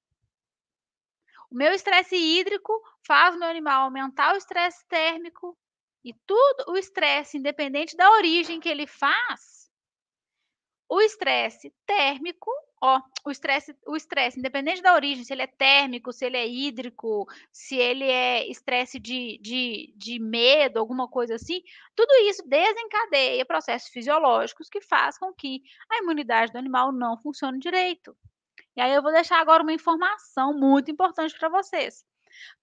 O 1.50 1.56
meu 1.56 1.74
estresse 1.74 2.16
hídrico 2.16 2.72
faz 3.06 3.36
o 3.36 3.40
meu 3.40 3.50
animal 3.50 3.84
aumentar 3.84 4.34
o 4.34 4.38
estresse 4.38 4.88
térmico 4.88 5.58
e 6.04 6.14
tudo 6.26 6.72
o 6.72 6.78
estresse, 6.78 7.38
independente 7.38 7.96
da 7.98 8.10
origem 8.12 8.60
que 8.60 8.70
ele 8.70 8.88
faz, 8.88 9.61
o 10.92 11.02
estresse 11.02 11.74
térmico 11.86 12.52
Ó, 12.84 13.00
o 13.24 13.30
estresse, 13.30 13.78
o 13.86 13.96
estresse, 13.96 14.40
independente 14.40 14.82
da 14.82 14.96
origem, 14.96 15.24
se 15.24 15.32
ele 15.32 15.44
é 15.44 15.48
térmico, 15.48 16.12
se 16.12 16.26
ele 16.26 16.36
é 16.36 16.48
hídrico, 16.48 17.28
se 17.54 17.76
ele 17.76 18.06
é 18.06 18.50
estresse 18.50 19.00
de, 19.00 19.38
de, 19.40 19.94
de 19.96 20.18
medo, 20.18 20.80
alguma 20.80 21.08
coisa 21.08 21.36
assim, 21.36 21.62
tudo 21.96 22.12
isso 22.28 22.42
desencadeia 22.48 23.46
processos 23.46 23.90
fisiológicos 23.90 24.68
que 24.68 24.82
faz 24.82 25.16
com 25.16 25.32
que 25.32 25.62
a 25.92 26.00
imunidade 26.00 26.52
do 26.52 26.58
animal 26.58 26.92
não 26.92 27.22
funcione 27.22 27.60
direito. 27.60 28.18
E 28.76 28.82
aí 28.82 28.92
eu 28.92 29.04
vou 29.04 29.12
deixar 29.12 29.40
agora 29.40 29.62
uma 29.62 29.74
informação 29.74 30.52
muito 30.52 30.90
importante 30.90 31.38
para 31.38 31.50
vocês. 31.50 32.04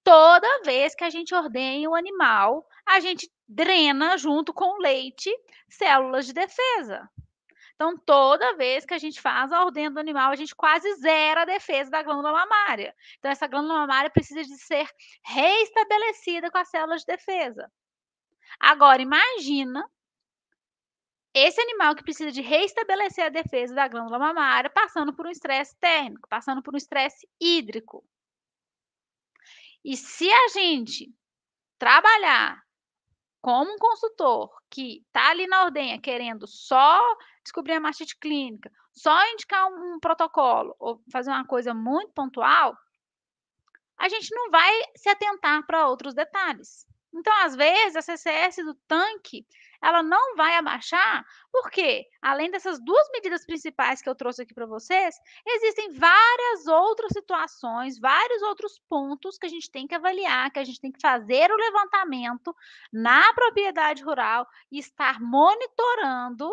Toda 0.03 0.63
vez 0.65 0.97
que 0.97 1.05
a 1.05 1.11
gente 1.11 1.33
ordenha 1.33 1.89
o 1.89 1.95
animal, 1.95 2.67
a 2.85 2.99
gente 2.99 3.31
drena 3.47 4.19
junto 4.19 4.53
com 4.53 4.79
o 4.79 4.83
leite 4.83 5.31
células 5.69 6.27
de 6.27 6.33
defesa. 6.33 7.09
Então, 7.79 7.97
toda 7.97 8.57
vez 8.57 8.85
que 8.85 8.93
a 8.93 8.99
gente 8.99 9.21
faz 9.21 9.53
a 9.53 9.65
ordem 9.65 9.89
do 9.89 10.01
animal, 10.01 10.33
a 10.33 10.35
gente 10.35 10.53
quase 10.53 10.93
zera 10.97 11.43
a 11.43 11.45
defesa 11.45 11.89
da 11.89 12.03
glândula 12.03 12.33
mamária. 12.33 12.93
Então, 13.19 13.31
essa 13.31 13.47
glândula 13.47 13.75
mamária 13.79 14.11
precisa 14.11 14.43
de 14.43 14.59
ser 14.59 14.91
reestabelecida 15.25 16.51
com 16.51 16.59
as 16.59 16.69
células 16.69 17.03
de 17.03 17.07
defesa. 17.07 17.71
Agora, 18.59 19.01
imagina 19.01 19.89
esse 21.33 21.61
animal 21.61 21.95
que 21.95 22.03
precisa 22.03 22.33
de 22.33 22.41
reestabelecer 22.41 23.27
a 23.27 23.29
defesa 23.29 23.73
da 23.73 23.87
glândula 23.87 24.19
mamária, 24.19 24.69
passando 24.69 25.15
por 25.15 25.29
um 25.29 25.31
estresse 25.31 25.77
térmico, 25.79 26.29
passando 26.29 26.61
por 26.61 26.75
um 26.75 26.79
estresse 26.79 27.29
hídrico. 27.41 28.05
E 29.85 29.97
se 29.97 30.29
a 30.29 30.49
gente 30.49 31.15
trabalhar 31.79 32.61
como 33.49 33.73
um 33.73 33.79
consultor 33.79 34.51
que 34.69 35.03
está 35.07 35.31
ali 35.31 35.47
na 35.47 35.65
ordenha 35.65 35.99
querendo 35.99 36.47
só 36.47 37.01
descobrir 37.43 37.73
a 37.73 37.81
mastite 37.81 38.15
clínica, 38.19 38.71
só 38.93 39.19
indicar 39.33 39.67
um, 39.73 39.95
um 39.95 39.99
protocolo 39.99 40.77
ou 40.79 41.03
fazer 41.11 41.31
uma 41.31 41.47
coisa 41.47 41.73
muito 41.73 42.13
pontual, 42.13 42.77
a 43.97 44.07
gente 44.07 44.29
não 44.35 44.51
vai 44.51 44.71
se 44.95 45.09
atentar 45.09 45.65
para 45.67 45.89
outros 45.89 46.13
detalhes. 46.13 46.87
Então, 47.19 47.33
às 47.45 47.57
vezes, 47.57 47.97
a 47.97 48.03
CCS 48.03 48.65
do 48.65 48.75
tanque, 48.87 49.45
ela 49.83 50.05
não 50.05 50.37
vai 50.37 50.55
abaixar, 50.55 51.25
porque 51.51 52.07
além 52.23 52.49
dessas 52.49 52.79
duas 52.81 53.09
medidas 53.13 53.45
principais 53.45 54.01
que 54.01 54.09
eu 54.09 54.15
trouxe 54.15 54.43
aqui 54.43 54.55
para 54.55 54.67
vocês, 54.67 55.17
existem 55.45 55.93
várias 55.95 56.69
outras 56.69 57.11
situações, 57.13 57.99
vários 57.99 58.41
outros 58.43 58.81
pontos 58.89 59.37
que 59.37 59.47
a 59.47 59.49
gente 59.49 59.69
tem 59.69 59.87
que 59.87 59.97
avaliar, 59.97 60.51
que 60.53 60.61
a 60.61 60.65
gente 60.65 60.81
tem 60.81 60.93
que 60.93 61.01
fazer 61.01 61.51
o 61.51 61.57
levantamento 61.57 62.55
na 62.93 63.33
propriedade 63.35 64.05
rural 64.05 64.47
e 64.71 64.79
estar 64.79 65.21
monitorando, 65.21 66.49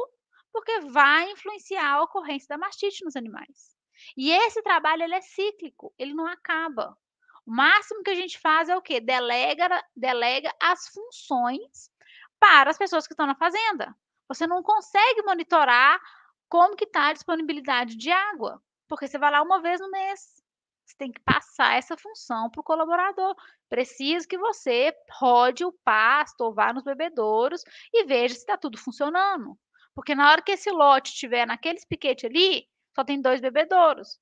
porque 0.52 0.80
vai 0.82 1.30
influenciar 1.32 1.94
a 1.94 2.04
ocorrência 2.04 2.48
da 2.50 2.58
mastite 2.58 3.06
nos 3.06 3.16
animais. 3.16 3.76
E 4.18 4.32
esse 4.32 4.64
trabalho 4.64 5.04
ele 5.04 5.16
é 5.16 5.22
cíclico, 5.22 5.94
ele 5.98 6.14
não 6.14 6.26
acaba. 6.26 6.98
O 7.46 7.52
máximo 7.52 8.04
que 8.04 8.10
a 8.10 8.16
gente 8.16 8.40
faz 8.40 8.70
é 8.70 8.76
o 8.76 8.82
quê? 8.82 9.00
Delega, 9.00 9.84
delega 9.96 10.54
as 10.62 10.88
funções 10.90 11.92
para 12.40 12.72
as 12.72 12.78
pessoas 12.78 13.06
que 13.06 13.14
estão 13.14 13.28
na 13.28 13.36
fazenda. 13.36 13.96
Você 14.28 14.48
não 14.48 14.64
consegue 14.64 15.22
monitorar 15.24 16.02
como 16.50 16.76
que 16.76 16.86
está 16.86 17.08
a 17.10 17.14
disponibilidade 17.14 17.96
de 17.96 18.12
água, 18.12 18.62
porque 18.88 19.08
você 19.08 19.18
vai 19.18 19.32
lá 19.32 19.42
uma 19.42 19.62
vez 19.62 19.80
no 19.80 19.92
mês. 19.92 20.44
Você 20.86 20.96
tem 20.98 21.12
que 21.12 21.20
passar 21.22 21.76
essa 21.78 21.98
função 21.98 22.50
para 22.50 22.62
o 22.62 22.64
colaborador. 22.64 23.36
Precisa 23.70 24.28
que 24.28 24.38
você 24.38 24.96
rode 25.12 25.66
o 25.66 25.74
pasto 25.84 26.42
ou 26.42 26.54
vá 26.54 26.72
nos 26.72 26.84
bebedouros 26.84 27.64
e 27.94 28.06
veja 28.06 28.36
se 28.36 28.42
está 28.42 28.58
tudo 28.58 28.78
funcionando. 28.78 29.58
Porque 29.96 30.14
na 30.14 30.30
hora 30.30 30.42
que 30.42 30.52
esse 30.52 30.70
lote 30.70 31.12
estiver 31.12 31.48
naqueles 31.48 31.86
piquete 31.86 32.26
ali, 32.26 32.68
só 32.96 33.04
tem 33.04 33.22
dois 33.22 33.42
bebedouros. 33.42 34.20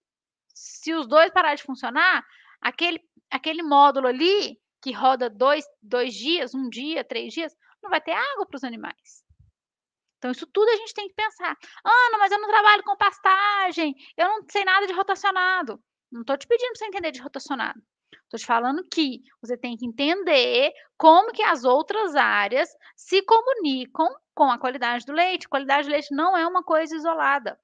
Se 0.54 0.94
os 0.94 1.08
dois 1.08 1.32
pararem 1.32 1.58
de 1.58 1.64
funcionar, 1.64 2.26
aquele 2.62 3.00
aquele 3.30 3.64
módulo 3.64 4.08
ali, 4.08 4.60
que 4.82 4.92
roda 4.92 5.30
dois, 5.30 5.66
dois 5.82 6.14
dias, 6.14 6.54
um 6.54 6.70
dia, 6.70 7.04
três 7.04 7.34
dias, 7.34 7.56
não 7.82 7.90
vai 7.90 8.02
ter 8.02 8.12
água 8.12 8.46
para 8.46 8.58
os 8.58 8.64
animais. 8.64 9.24
Então, 10.18 10.32
isso 10.32 10.48
tudo 10.48 10.70
a 10.70 10.76
gente 10.78 10.94
tem 10.94 11.08
que 11.08 11.16
pensar. 11.16 11.58
Ana, 11.84 12.18
mas 12.18 12.32
eu 12.32 12.40
não 12.40 12.48
trabalho 12.48 12.84
com 12.84 12.96
pastagem, 12.96 13.94
eu 14.18 14.28
não 14.28 14.46
sei 14.50 14.64
nada 14.64 14.88
de 14.88 14.94
rotacionado. 14.94 15.84
Não 16.12 16.22
estou 16.22 16.38
te 16.38 16.48
pedindo 16.48 16.70
para 16.70 16.78
você 16.78 16.86
entender 16.86 17.12
de 17.12 17.22
rotacionado. 17.22 17.82
Estou 18.24 18.40
te 18.40 18.46
falando 18.46 18.84
que 18.90 19.22
você 19.42 19.58
tem 19.58 19.76
que 19.76 19.86
entender 19.86 20.72
como 20.98 21.32
que 21.32 21.44
as 21.44 21.64
outras 21.64 22.16
áreas 22.16 22.70
se 22.96 23.22
comunicam 23.24 24.08
com 24.34 24.50
a 24.50 24.58
qualidade 24.58 25.06
do 25.06 25.12
leite. 25.14 25.50
Qualidade 25.50 25.88
do 25.88 25.92
leite 25.92 26.16
não 26.16 26.38
é 26.38 26.48
uma 26.48 26.64
coisa 26.64 26.96
isolada. 26.96 27.60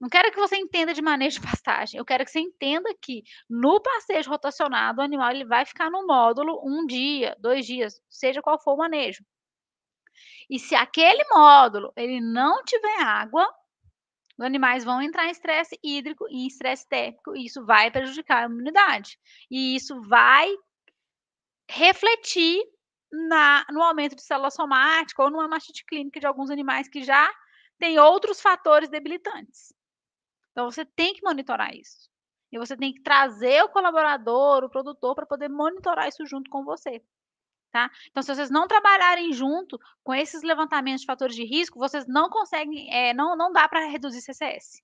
Não 0.00 0.08
quero 0.08 0.32
que 0.32 0.40
você 0.40 0.56
entenda 0.56 0.94
de 0.94 1.02
manejo 1.02 1.38
de 1.40 1.46
pastagem. 1.46 1.98
Eu 1.98 2.04
quero 2.06 2.24
que 2.24 2.30
você 2.30 2.40
entenda 2.40 2.88
que 3.02 3.22
no 3.48 3.80
passeio 3.80 4.24
rotacionado, 4.26 5.00
o 5.00 5.04
animal 5.04 5.30
ele 5.30 5.44
vai 5.44 5.66
ficar 5.66 5.90
no 5.90 6.06
módulo 6.06 6.58
um 6.64 6.86
dia, 6.86 7.36
dois 7.38 7.66
dias, 7.66 8.00
seja 8.08 8.40
qual 8.40 8.58
for 8.58 8.72
o 8.74 8.78
manejo. 8.78 9.22
E 10.48 10.58
se 10.58 10.74
aquele 10.74 11.22
módulo 11.28 11.92
ele 11.96 12.20
não 12.20 12.64
tiver 12.64 13.02
água, 13.02 13.46
os 14.38 14.44
animais 14.44 14.84
vão 14.84 15.02
entrar 15.02 15.26
em 15.26 15.30
estresse 15.30 15.78
hídrico 15.84 16.26
e 16.30 16.44
em 16.44 16.46
estresse 16.46 16.88
térmico, 16.88 17.36
e 17.36 17.44
isso 17.44 17.64
vai 17.66 17.90
prejudicar 17.90 18.42
a 18.42 18.46
imunidade. 18.46 19.18
E 19.50 19.76
isso 19.76 20.00
vai 20.02 20.50
refletir 21.68 22.58
na, 23.12 23.66
no 23.70 23.82
aumento 23.82 24.16
de 24.16 24.22
célula 24.22 24.50
somática 24.50 25.22
ou 25.22 25.30
numa 25.30 25.46
mastite 25.46 25.84
clínica 25.84 26.18
de 26.18 26.26
alguns 26.26 26.50
animais 26.50 26.88
que 26.88 27.02
já 27.02 27.30
têm 27.78 27.98
outros 27.98 28.40
fatores 28.40 28.88
debilitantes. 28.88 29.74
Então 30.60 30.70
você 30.70 30.84
tem 30.84 31.14
que 31.14 31.22
monitorar 31.24 31.74
isso. 31.74 32.10
E 32.52 32.58
você 32.58 32.76
tem 32.76 32.92
que 32.92 33.02
trazer 33.02 33.62
o 33.64 33.70
colaborador, 33.70 34.62
o 34.62 34.68
produtor, 34.68 35.14
para 35.14 35.24
poder 35.24 35.48
monitorar 35.48 36.06
isso 36.06 36.26
junto 36.26 36.50
com 36.50 36.64
você. 36.64 37.02
Tá? 37.72 37.88
Então, 38.10 38.22
se 38.22 38.34
vocês 38.34 38.50
não 38.50 38.68
trabalharem 38.68 39.32
junto 39.32 39.78
com 40.02 40.12
esses 40.12 40.42
levantamentos 40.42 41.00
de 41.00 41.06
fatores 41.06 41.34
de 41.34 41.44
risco, 41.44 41.78
vocês 41.78 42.06
não 42.06 42.28
conseguem, 42.28 42.92
é, 42.92 43.14
não, 43.14 43.36
não 43.36 43.52
dá 43.52 43.66
para 43.68 43.86
reduzir 43.86 44.20
CCS. 44.20 44.82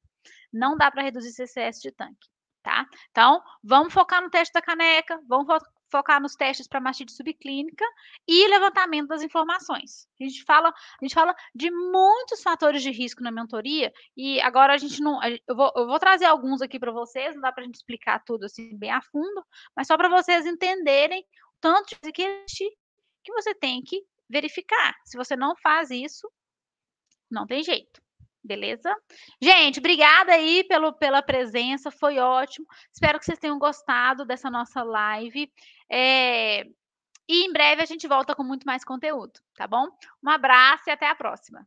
Não 0.51 0.79
dá 0.79 0.91
para 0.91 1.03
reduzir 1.03 1.33
CCS 1.33 1.81
de 1.83 1.93
tanque. 1.93 2.27
Tá? 2.63 2.87
Então, 3.11 3.43
vamos 3.63 3.93
focar 3.93 4.23
no 4.23 4.31
teste 4.31 4.55
da 4.55 4.63
caneca, 4.63 5.21
vamos 5.29 5.47
focar 5.91 6.21
nos 6.21 6.35
testes 6.35 6.67
para 6.67 6.81
mastite 6.81 7.13
subclínica 7.13 7.85
e 8.27 8.49
levantamento 8.49 9.09
das 9.09 9.23
informações. 9.23 10.09
A 10.21 10.25
gente 10.25 10.43
fala, 10.45 10.69
a 10.69 11.05
gente 11.05 11.15
fala 11.15 11.35
de 11.55 11.71
muitos 11.71 12.43
fatores 12.43 12.83
de 12.83 12.91
risco 12.91 13.23
na 13.23 13.31
mentoria 13.31 13.93
e 14.17 14.41
agora 14.41 14.75
a 14.75 14.79
gente 14.79 15.01
não, 15.01 15.21
eu 15.23 15.57
vou, 15.57 15.73
eu 15.77 15.87
vou 15.87 15.99
trazer 15.99 16.25
alguns 16.25 16.61
aqui 16.61 16.79
para 16.79 16.93
vocês, 16.93 17.35
não 17.35 17.43
dá 17.43 17.53
para 17.53 17.63
a 17.63 17.67
gente 17.67 17.77
explicar 17.77 18.23
tudo 18.25 18.45
assim 18.45 18.77
bem 18.77 18.91
a 18.91 19.01
fundo, 19.01 19.45
mas 19.77 19.87
só 19.87 19.97
para 19.97 20.09
vocês 20.09 20.47
entenderem 20.47 21.21
o 21.21 21.61
tanto 21.61 21.97
de 22.03 22.13
que 22.13 22.45
que 23.25 23.33
você 23.33 23.55
tem 23.55 23.83
que 23.83 24.05
verificar. 24.29 24.95
Se 25.05 25.17
você 25.17 25.35
não 25.37 25.57
faz 25.57 25.91
isso, 25.91 26.31
não 27.31 27.47
tem 27.47 27.63
jeito. 27.63 28.01
Beleza? 28.43 28.95
Gente, 29.43 29.81
obrigada 29.81 30.33
aí 30.33 30.63
pelo, 30.69 30.93
pela 30.93 31.21
presença, 31.21 31.91
foi 31.91 32.19
ótimo. 32.19 32.65
Espero 32.93 33.19
que 33.19 33.25
vocês 33.25 33.41
tenham 33.41 33.59
gostado 33.59 34.25
dessa 34.25 34.49
nossa 34.49 34.85
live. 34.85 35.53
É... 35.91 36.65
E 37.29 37.45
em 37.45 37.53
breve 37.53 37.83
a 37.83 37.87
gente 37.87 38.07
volta 38.07 38.35
com 38.35 38.45
muito 38.45 38.65
mais 38.65 38.85
conteúdo, 38.85 39.33
tá 39.57 39.67
bom? 39.67 39.89
Um 40.23 40.31
abraço 40.31 40.85
e 40.89 40.93
até 40.93 41.09
a 41.09 41.15
próxima. 41.15 41.67